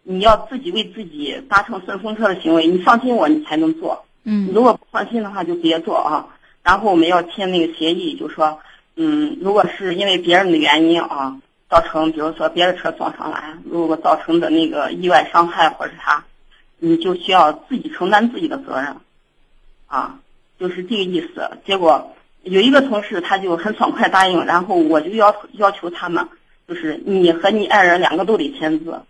[0.02, 4.04] 你要自己为自己搭乘顺风车的行为，你放心我，你才能做。
[4.24, 6.26] 嗯，如果不放心的话，就别做啊。
[6.62, 8.58] 然后我们要签那个协议，就说，
[8.96, 11.36] 嗯，如果是因为别人的原因啊，
[11.70, 16.24] 造成，比如说别的车撞上来，如果造成的那个意外伤害或者啥，
[16.78, 18.96] 你就需要自己承担自己的责任，
[19.86, 20.18] 啊，
[20.58, 21.50] 就是这个意思。
[21.64, 26.28] 结果有一个同事他就很爽快答应，然后我就要要求他们，
[26.68, 29.00] 就是你和你爱人两个都得签字。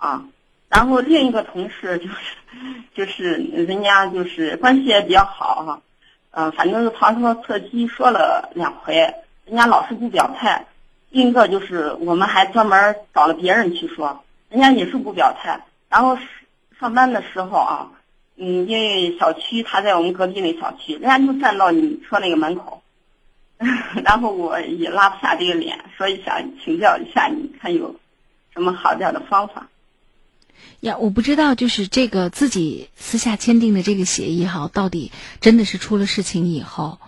[0.00, 0.24] 啊，
[0.70, 2.36] 然后另一个同事就是，
[2.94, 5.80] 就是人家就是关系也比较好哈，
[6.30, 8.96] 嗯，反正是旁敲侧击说了两回，
[9.44, 10.64] 人家老是不表态。
[11.10, 15.60] 另一个就是我们还专门找了别人去说，人家也是不表态。
[15.90, 16.16] 然后
[16.78, 17.90] 上班的时候啊，
[18.36, 22.80] 嗯，因为小区他在我们隔壁那小区，人家就站到你车那个门口，
[24.04, 27.94] 然后我也拉不下这个脸，所以想请教一下你，看有
[28.54, 29.68] 什么好点的方法。
[30.80, 35.12] 呀，我不知道，就是这个自己私下签订的这个协议哈，到底
[35.42, 36.98] 真的是出了事情以后，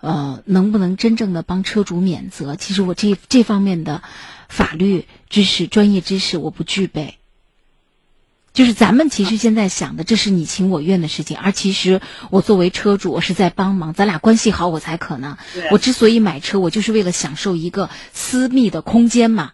[0.00, 2.56] 呃，能不能真正的帮车主免责？
[2.56, 4.02] 其实我这这方面的
[4.48, 7.16] 法律知识、专业知识我不具备。
[8.52, 15.38] 就是咱们其实现在想的，这是你情我愿的事情，而其实我作为车主，我是在帮忙，咱俩关系好，我才可能。
[15.70, 19.52] 我之所以买车，我就是为了享受一个私密的空间嘛。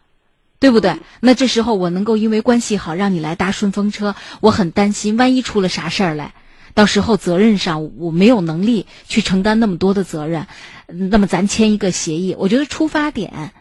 [0.61, 0.99] 对不对？
[1.21, 6.35] 那这时候我能够因为关系好让你来搭顺风车，我很担心，万一出了啥事儿来，
[6.75, 10.47] 到时候责任上我没有能力去承担那么多的责任，
[10.87, 12.35] 那么咱签一个协议。
[12.37, 13.53] 我觉得出发点，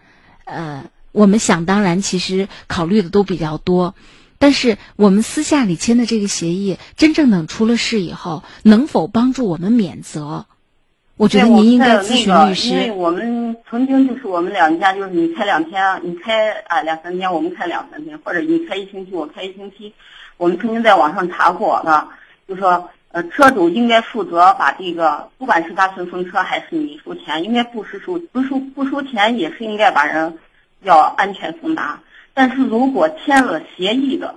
[0.45, 3.93] 呃，我们想当然，其实考虑的都比较多，
[4.39, 10.47] 但是我们私下里签的这个协议，真正等出了事以后，能否帮助我们免责？
[11.17, 12.69] 我觉得您应该咨询律师。
[12.69, 19.91] 因为我们曾经就是我们两家就是你开两天，你开啊两三天，我们开两三天，或者你开一星期，我开一星期。
[20.37, 22.07] 我们曾经在网上查过的，
[22.47, 30.37] 就说呃车主应该负责把这个，不管是他顺风车还是你收钱，应该不是收不收不收钱也是应该把人
[30.83, 31.99] 要安全送达。
[32.35, 34.35] 但是如果签了协议的，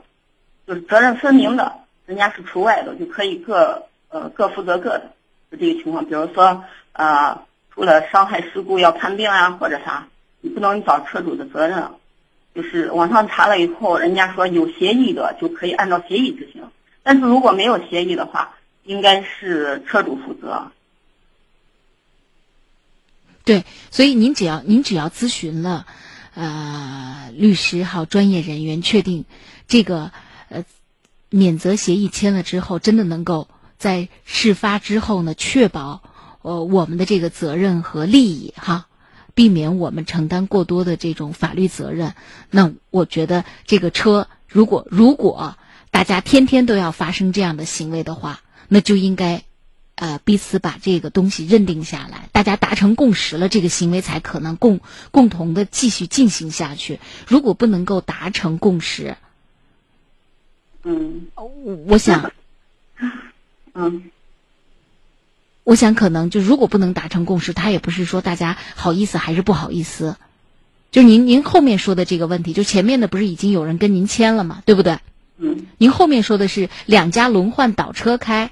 [0.67, 1.71] 就是责任分明的，
[2.07, 5.13] 人家是除外的，就可以各呃各负责各的。
[5.59, 7.43] 这个情况，比如说，呃，
[7.75, 10.07] 出了伤害事故要看病啊，或者啥，
[10.41, 11.91] 你不能找车主的责任。
[12.55, 16.63] 就是网上查了以后，人家说有协议的就可以按照协议执行，
[17.03, 20.71] 但是如果没有协议的话，应该是车主负责。
[23.45, 25.87] 对，所以您只要您只要咨询了，
[26.35, 29.25] 呃，律师好专业人员，确定
[29.67, 30.13] 这个
[30.49, 30.65] 呃
[31.29, 33.49] 免责协议签了之后，真的能够。
[33.81, 36.03] 在事发之后呢，确保
[36.43, 38.89] 呃我们的这个责任和利益哈，
[39.35, 42.15] 避免我们承担过多的这种法律责任。
[42.51, 45.57] 那我觉得这个车，如果如果
[45.91, 49.45] 大家天天都要发生这样的行为的话，那就应该
[49.95, 54.81] 呃彼此把这个东西认定下来，大家达成共识了，这个行为才可能共
[55.11, 57.01] 共同的继续进行下去。
[57.27, 59.17] 如果不能够达成共识，
[60.83, 61.29] 嗯，
[61.87, 62.31] 我想。
[63.75, 64.11] 嗯，
[65.65, 70.17] 我想可能就如果不能达成共识，他也不是说大家好意思还是不好意思，
[70.91, 74.63] 就您您后面说的这个问题，就前面的不是已经有人跟您签了吗？
[74.67, 74.99] 对不对？
[75.39, 75.67] 嗯。
[75.79, 78.51] 您后面说的是两家轮换倒车开，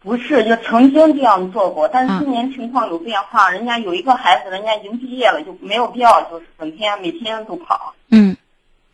[0.00, 7.94] 不是就曾经这样做过，但是今年情况有变化，人家有一个孩子，人家已经毕业了，就没有必要就是整天每天都跑。
[8.10, 8.36] 嗯。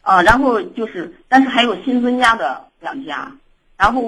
[0.03, 3.33] 啊，然后就是，但是还有新增加的两家。
[3.77, 4.03] 然后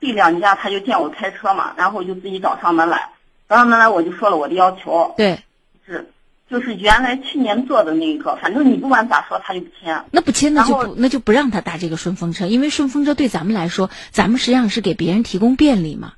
[0.00, 3.10] 这两家他就见我开车嘛，然后就自己找上门来，
[3.48, 5.14] 找上门来我就说了我的要求。
[5.16, 5.40] 对，
[5.86, 6.10] 是，
[6.50, 10.04] 就是原来去年做的那个，反正你不管咋说他就不签。
[10.10, 16.14] 那不签那就不那就不让他搭这个顺风车，因为顺风车对咱们来说，咱们实际上是给别人提供便利嘛。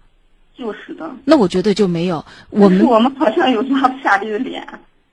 [0.57, 1.11] 就是的。
[1.25, 4.67] 那我觉得就没有我们我们好像有拉不下这个脸，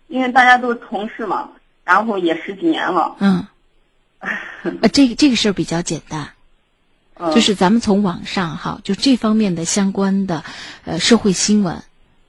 [0.07, 1.49] 因为大家都是同事嘛，
[1.83, 3.15] 然后也十几年了。
[3.19, 3.47] 嗯。
[4.81, 6.29] 呃，这个这个事儿比较简单。
[7.35, 10.43] 就是咱们从网上哈，就这方面的相关的
[10.85, 11.83] 呃社会新闻，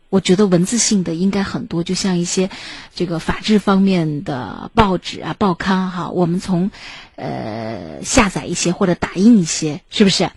[0.09, 2.51] 我觉得文字性的应该很多，就像一些
[2.93, 6.73] 这个法制方面的报纸啊、报刊哈，我们从
[7.15, 10.29] 呃下载一些或者打印一些，是不是？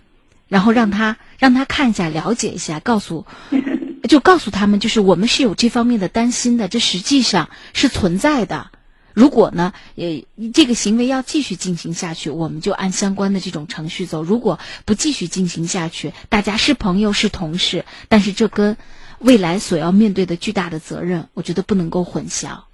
[0.46, 3.26] 然后让他让他看一下、了解一下，告诉
[4.08, 8.70] 就告诉他们，就是我们是有这方面的担心的，这实际上是存在的。
[9.14, 14.22] 如果呢，呃，这个行为要继续进行下去，我们就按相关的这种程序走。
[14.22, 18.76] 如果不继续进行下去，大家是朋友是同事，但是这跟
[19.20, 22.64] 未来所要面对的巨大的责任，我觉得不能够混淆。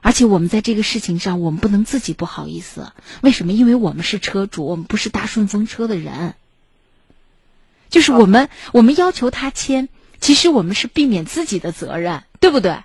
[0.00, 2.92] 而且我们在这个事情上，我们不能自己不好意思。
[3.20, 3.52] 为什么？
[3.52, 6.34] 因为我们是车主，我们不是搭顺风车的人。
[7.90, 9.88] 就是我们，我们要求他签，
[10.20, 12.82] 其实我们是避免自己的责任，对不对？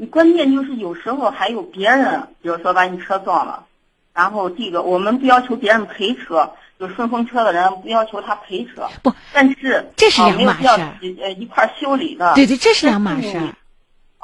[0.00, 3.66] 你关键就是有时候还有别人，比如说把你车撞了，
[4.14, 13.54] 然后这个我们不要求别人赔车，就顺风车的人不要求他赔车，不，但是这是两码事儿，呃一块修理的，对对，这是两码事儿，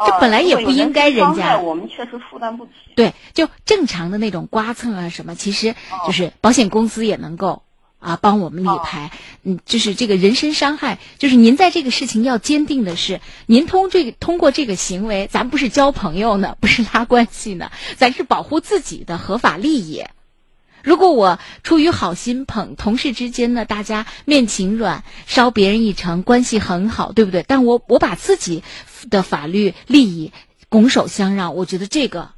[0.07, 2.73] 这本来也不应该人家，我们确实负担不起。
[2.95, 5.75] 对，就正常的那种刮蹭啊什么，其实
[6.07, 7.65] 就是保险公司也能够。
[7.99, 9.11] 啊，帮我们理赔，
[9.43, 20.05] 嗯，就是这个人身伤害，就是您在这个事情要坚定的是，您通这个通过这个行为，咱不是交朋友呢，不是拉关系呢，咱是保护自己的合法利益。
[20.85, 27.45] 如果我出于好心捧同事之间呢，大家面情软，捎别人一程，关系很好，对不对？
[27.49, 28.63] 但我我把自己
[29.11, 30.33] 的法律利益
[30.69, 32.31] 拱手相让，我觉得这个，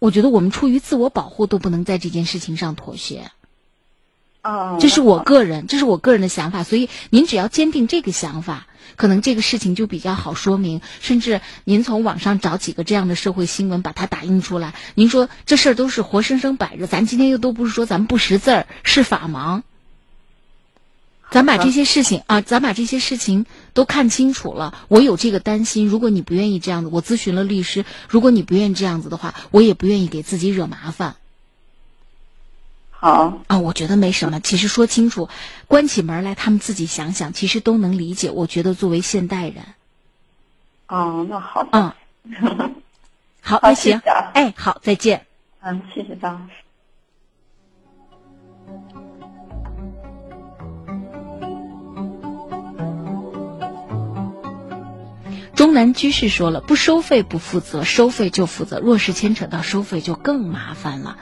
[0.00, 3.30] 我觉得我们出于自我保护都不能在这件事情上妥协。
[4.78, 8.66] 这是我个人，这是我个人的想法，所以您只要坚定这个想法，
[8.96, 10.82] 可能这个事情就比较好说明。
[11.00, 14.74] 甚至您从网上找几个这样的社会新闻，把它打印出来。
[14.94, 19.62] 您说这事儿都是活生生摆着，咱今天又都不是说咱们不识字儿，是法盲。
[21.30, 24.78] 咱把这些事情啊，咱把这些事情都看清楚了。
[24.88, 31.16] 我有这个担心，如果你不愿意这样子，我咨询了律师，如果你不愿意这样子的话，我也不愿意给自己惹麻烦。
[33.04, 34.40] 好啊，我觉得没什么。
[34.40, 35.28] 其实说清楚，
[35.68, 38.30] 关起门来，他们自己想想，其实都能理解。
[38.30, 39.62] 我觉得作为现代人，
[40.88, 41.92] 哦，那好嗯，
[43.42, 45.26] 好，好那行谢谢啊，哎，好，再见。
[45.60, 46.52] 嗯，谢谢张老师。
[55.54, 58.80] 中南居士说了，不收费不负责，收费就负责。
[58.80, 61.18] 若是牵扯到收费，就更麻烦了，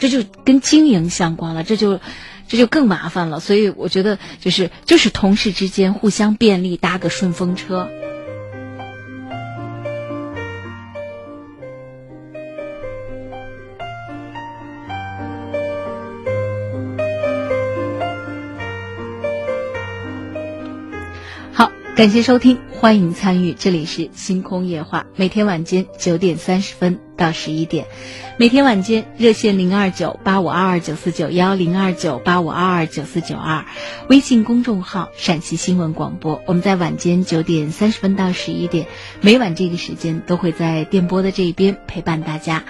[0.00, 2.00] 这就跟经营相关了，这就
[2.48, 3.38] 这就更麻烦了。
[3.38, 7.88] 所以我觉得，就是就是同事之间互相便利，搭个顺风车。
[22.00, 27.84] 感谢收听，欢迎参与，这里是星空夜话，每天晚间九点三十分到十一点，
[28.38, 33.66] 每天晚间热线零二九八五二二九四九幺零二九八五二二九四九二，
[34.08, 38.86] 微信公众号陕西新闻广播，我们在晚间九点三十分到十一点，
[39.20, 42.64] 每晚这个时间都会在电波的这一边陪伴大家。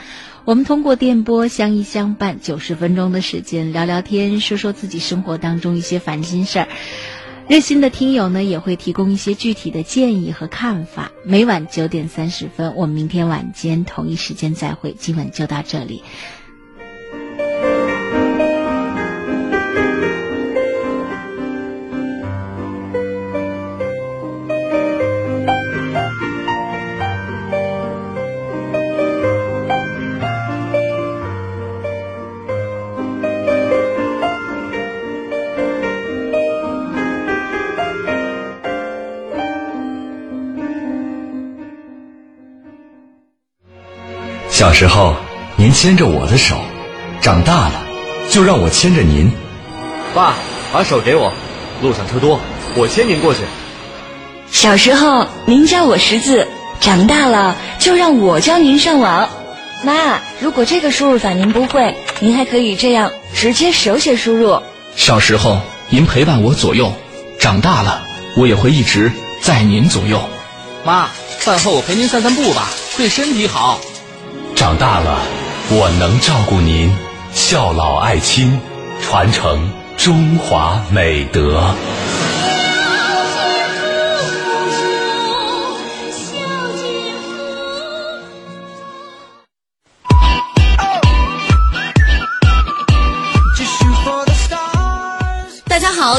[0.44, 6.68] 我们通过电波相依相伴九十分钟的时间，聊聊天，说说自己生活当中一些烦心事儿。
[7.50, 11.10] 热心的听友呢，也会提供一些具体的建议和看法。
[11.24, 14.94] 每晚九点三十分，我们明天晚间同一时间再会。
[14.96, 16.04] 今晚就到这里。
[44.60, 45.16] 小时候，
[45.56, 46.56] 您牵着我的手；
[47.22, 47.82] 长大了，
[48.28, 49.32] 就让我牵着您。
[50.14, 50.34] 爸，
[50.70, 51.32] 把手给我，
[51.80, 52.38] 路上车多，
[52.76, 53.40] 我牵您过去。
[54.52, 56.46] 小时候，您教我识字；
[56.78, 59.30] 长大了，就让我教您上网。
[59.82, 64.60] 妈，如果这个输入法您不会，您还可以这样直接手写输入。
[64.94, 65.58] 小时候，
[65.88, 66.92] 您陪伴我左右；
[67.38, 68.02] 长大了，
[68.36, 69.10] 我也会一直
[69.40, 70.20] 在您左右。
[70.84, 71.08] 妈，
[71.38, 72.68] 饭后我陪您散散步吧，
[72.98, 73.80] 对身体好。
[74.60, 75.22] 长大了，
[75.70, 76.94] 我能照顾您，
[77.32, 78.60] 孝老爱亲，
[79.00, 81.74] 传承中华美德。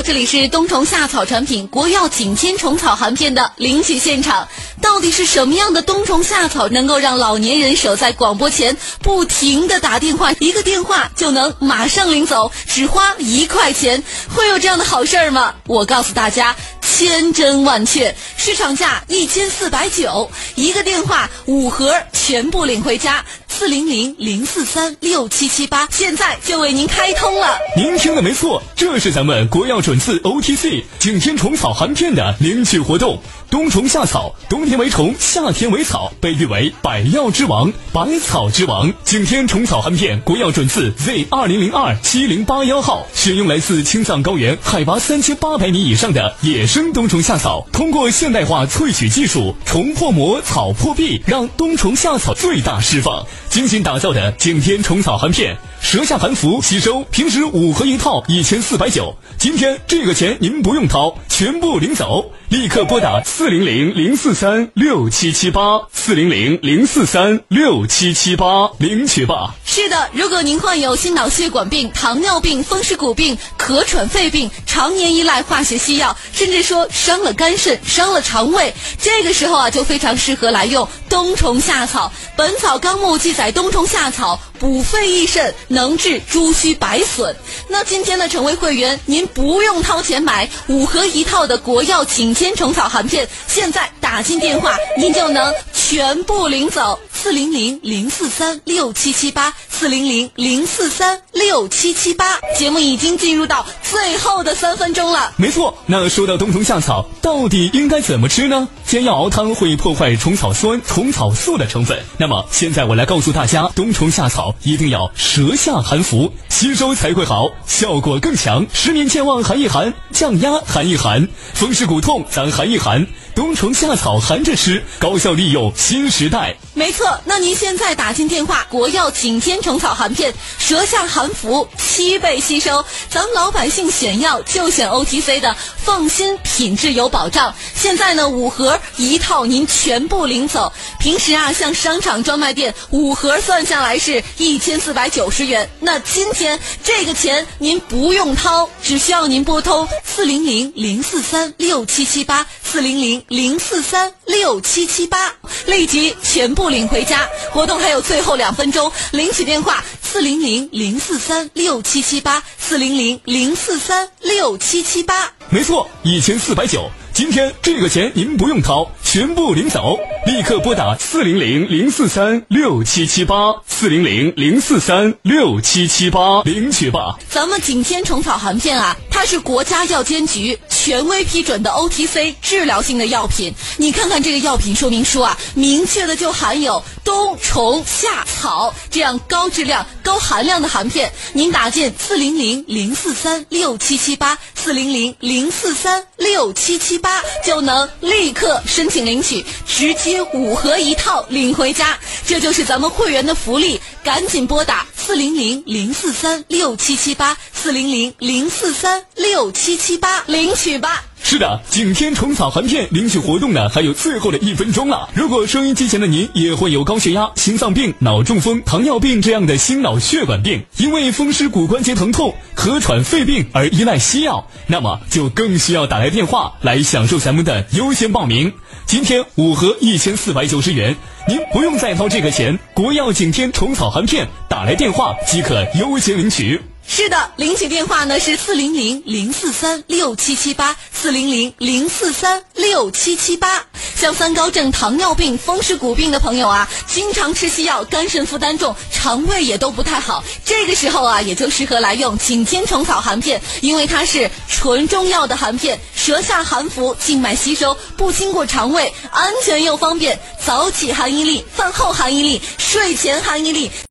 [0.03, 4.47] 这里是冬虫夏草产品国药景天虫草含片的领取现场。
[4.81, 14.03] 到底是什么样的冬虫夏草能够让老年人守在广播前不停的打电话，一个电话就能马上领走，只花一块钱？
[14.35, 15.53] 会有这样的好事儿吗？
[15.67, 16.55] 我告诉大家。
[16.81, 27.59] 千真万确，市场价一千四百九，一个电话五盒全部领回家，四零零零四三六七七八，现在就为您开通了。
[27.75, 33.19] 您听的没错，这是咱们国药准字 OTC 景天虫草含片的领取活动。
[33.51, 38.93] 冬虫夏草，冬天为虫，夏天为草，被誉为百药之王、百草之王。
[39.03, 53.27] 景天虫草含片，国药准字 Z 二零零二七零八幺号，选用来自青藏高原海拔三千八百米以上的野生冬虫夏草，通过现代化萃取技术，虫破膜，草破壁，让冬虫夏草最大释放。
[53.51, 62.31] 精心打造的景天虫草含片，舌下含服吸收，平时五盒一套一千四百九，今天这个钱您不用掏，全部领走。
[62.49, 69.55] 立刻拨打四零零零四三六七七八四零零零四三六七七八领取吧。
[69.65, 82.11] 是的，如果您患有心脑血管病、糖尿病、风湿骨病、咳喘肺病，常年依赖化学西药，甚至说伤了肝肾、伤了肠胃，这个时候啊，就非常适合来用冬虫夏草。
[82.37, 87.35] 《本草纲目》记载，冬虫夏草补肺益肾，能治猪须白损。
[87.67, 96.99] 那今天呢成为会员，您不用掏钱买五盒一套的国药景天虫草含片，现在打进电话，您就能全部领走。
[97.13, 99.53] 四零零零四三六七七八。
[99.81, 102.39] 四零零零四三六七七八。
[102.55, 105.33] 节目已经进入到最后的三分钟了。
[105.37, 108.69] 没错，那说到冬虫夏草，到底应该怎么吃呢？
[108.85, 111.97] 煎药熬汤会破坏虫草酸、虫草素的成分。
[112.19, 118.67] 那么现在我来告诉大家，冬虫夏草一定要舌下含服，吸收才会好，效果更强。
[118.71, 123.07] 失眠健忘含一含，降压含一含，风湿骨痛咱含一含。
[123.33, 126.55] 冬虫夏草含着吃，高效利用新时代。
[126.73, 132.83] 没错，那您现在打进电话，国药景天虫草含片，舌下含服，七倍吸收。
[133.09, 137.53] 咱们老百姓选药就选 OTC 的，放心，品质有保障。
[137.75, 140.71] 现在呢，五盒一套您全部领走。
[140.97, 153.23] 平时啊，像商场专卖店五盒算下来是一千四百九十元，那今天这个钱您不用掏，只需要您拨通四零零零四三六七七八四零零。
[153.27, 155.33] 零四三六七七八，
[155.65, 157.27] 立即全部领回家。
[157.51, 165.31] 活动还有最后两分钟，领取电话四零零零四三六七七八四零零零四三六七七八。
[165.49, 166.89] 没错，一千四百九。
[167.13, 169.99] 今天这个钱您不用掏，全部领走。
[170.25, 177.17] 立刻拨打四零零零四三六七七八四零零零四三六七七八领取吧。
[177.29, 183.53] 咱们景天虫草含片啊，它是国家药监局权威批准的 OTC 治疗性的药品。
[183.77, 191.13] 你看看这个药品说明书啊，明确的就含有冬虫夏草这样高质量、高含量的含片。
[191.33, 201.99] 您打进四零零零四三六七七八四零零零四三六七七八，就能立刻申请领取，直接五盒一套领回家。
[202.25, 211.03] 这就是咱们会员的福利，赶紧拨打四零零零四三六七七八四零零零四三六七七八领取吧。
[211.23, 215.07] 是的，景天虫草含片领取活动呢，还有最后的一分钟了。
[215.13, 228.51] 如果收音机前的您也患有高血压、心脏病、脑中风、糖尿病这样的心脑血管病，因为风湿骨关节疼痛、咳喘肺病而依赖西药，那么就更需要打来电话来享受咱们的优先报名。
[228.85, 230.97] 今天五盒一千四百九十元，
[231.29, 236.59] 您不用再掏这个钱，国药景天虫草含片打来电话即可优先领取。
[236.87, 243.65] 是的，领取电话呢是四零零零四三六七七八四零零零四三六七七八。
[243.95, 250.23] 像三高症、糖尿病、风湿骨病的朋友啊，经常吃西药，肝肾负担重，肠胃也都不太好。
[250.43, 260.19] 这个时候啊，也就适合来用景天虫草含片，因为它是纯中药的含片，舌下含服，静脉吸收，不经过肠胃，安全又方便。
[260.43, 263.71] 早起含一粒，饭后含一粒，睡前含一粒。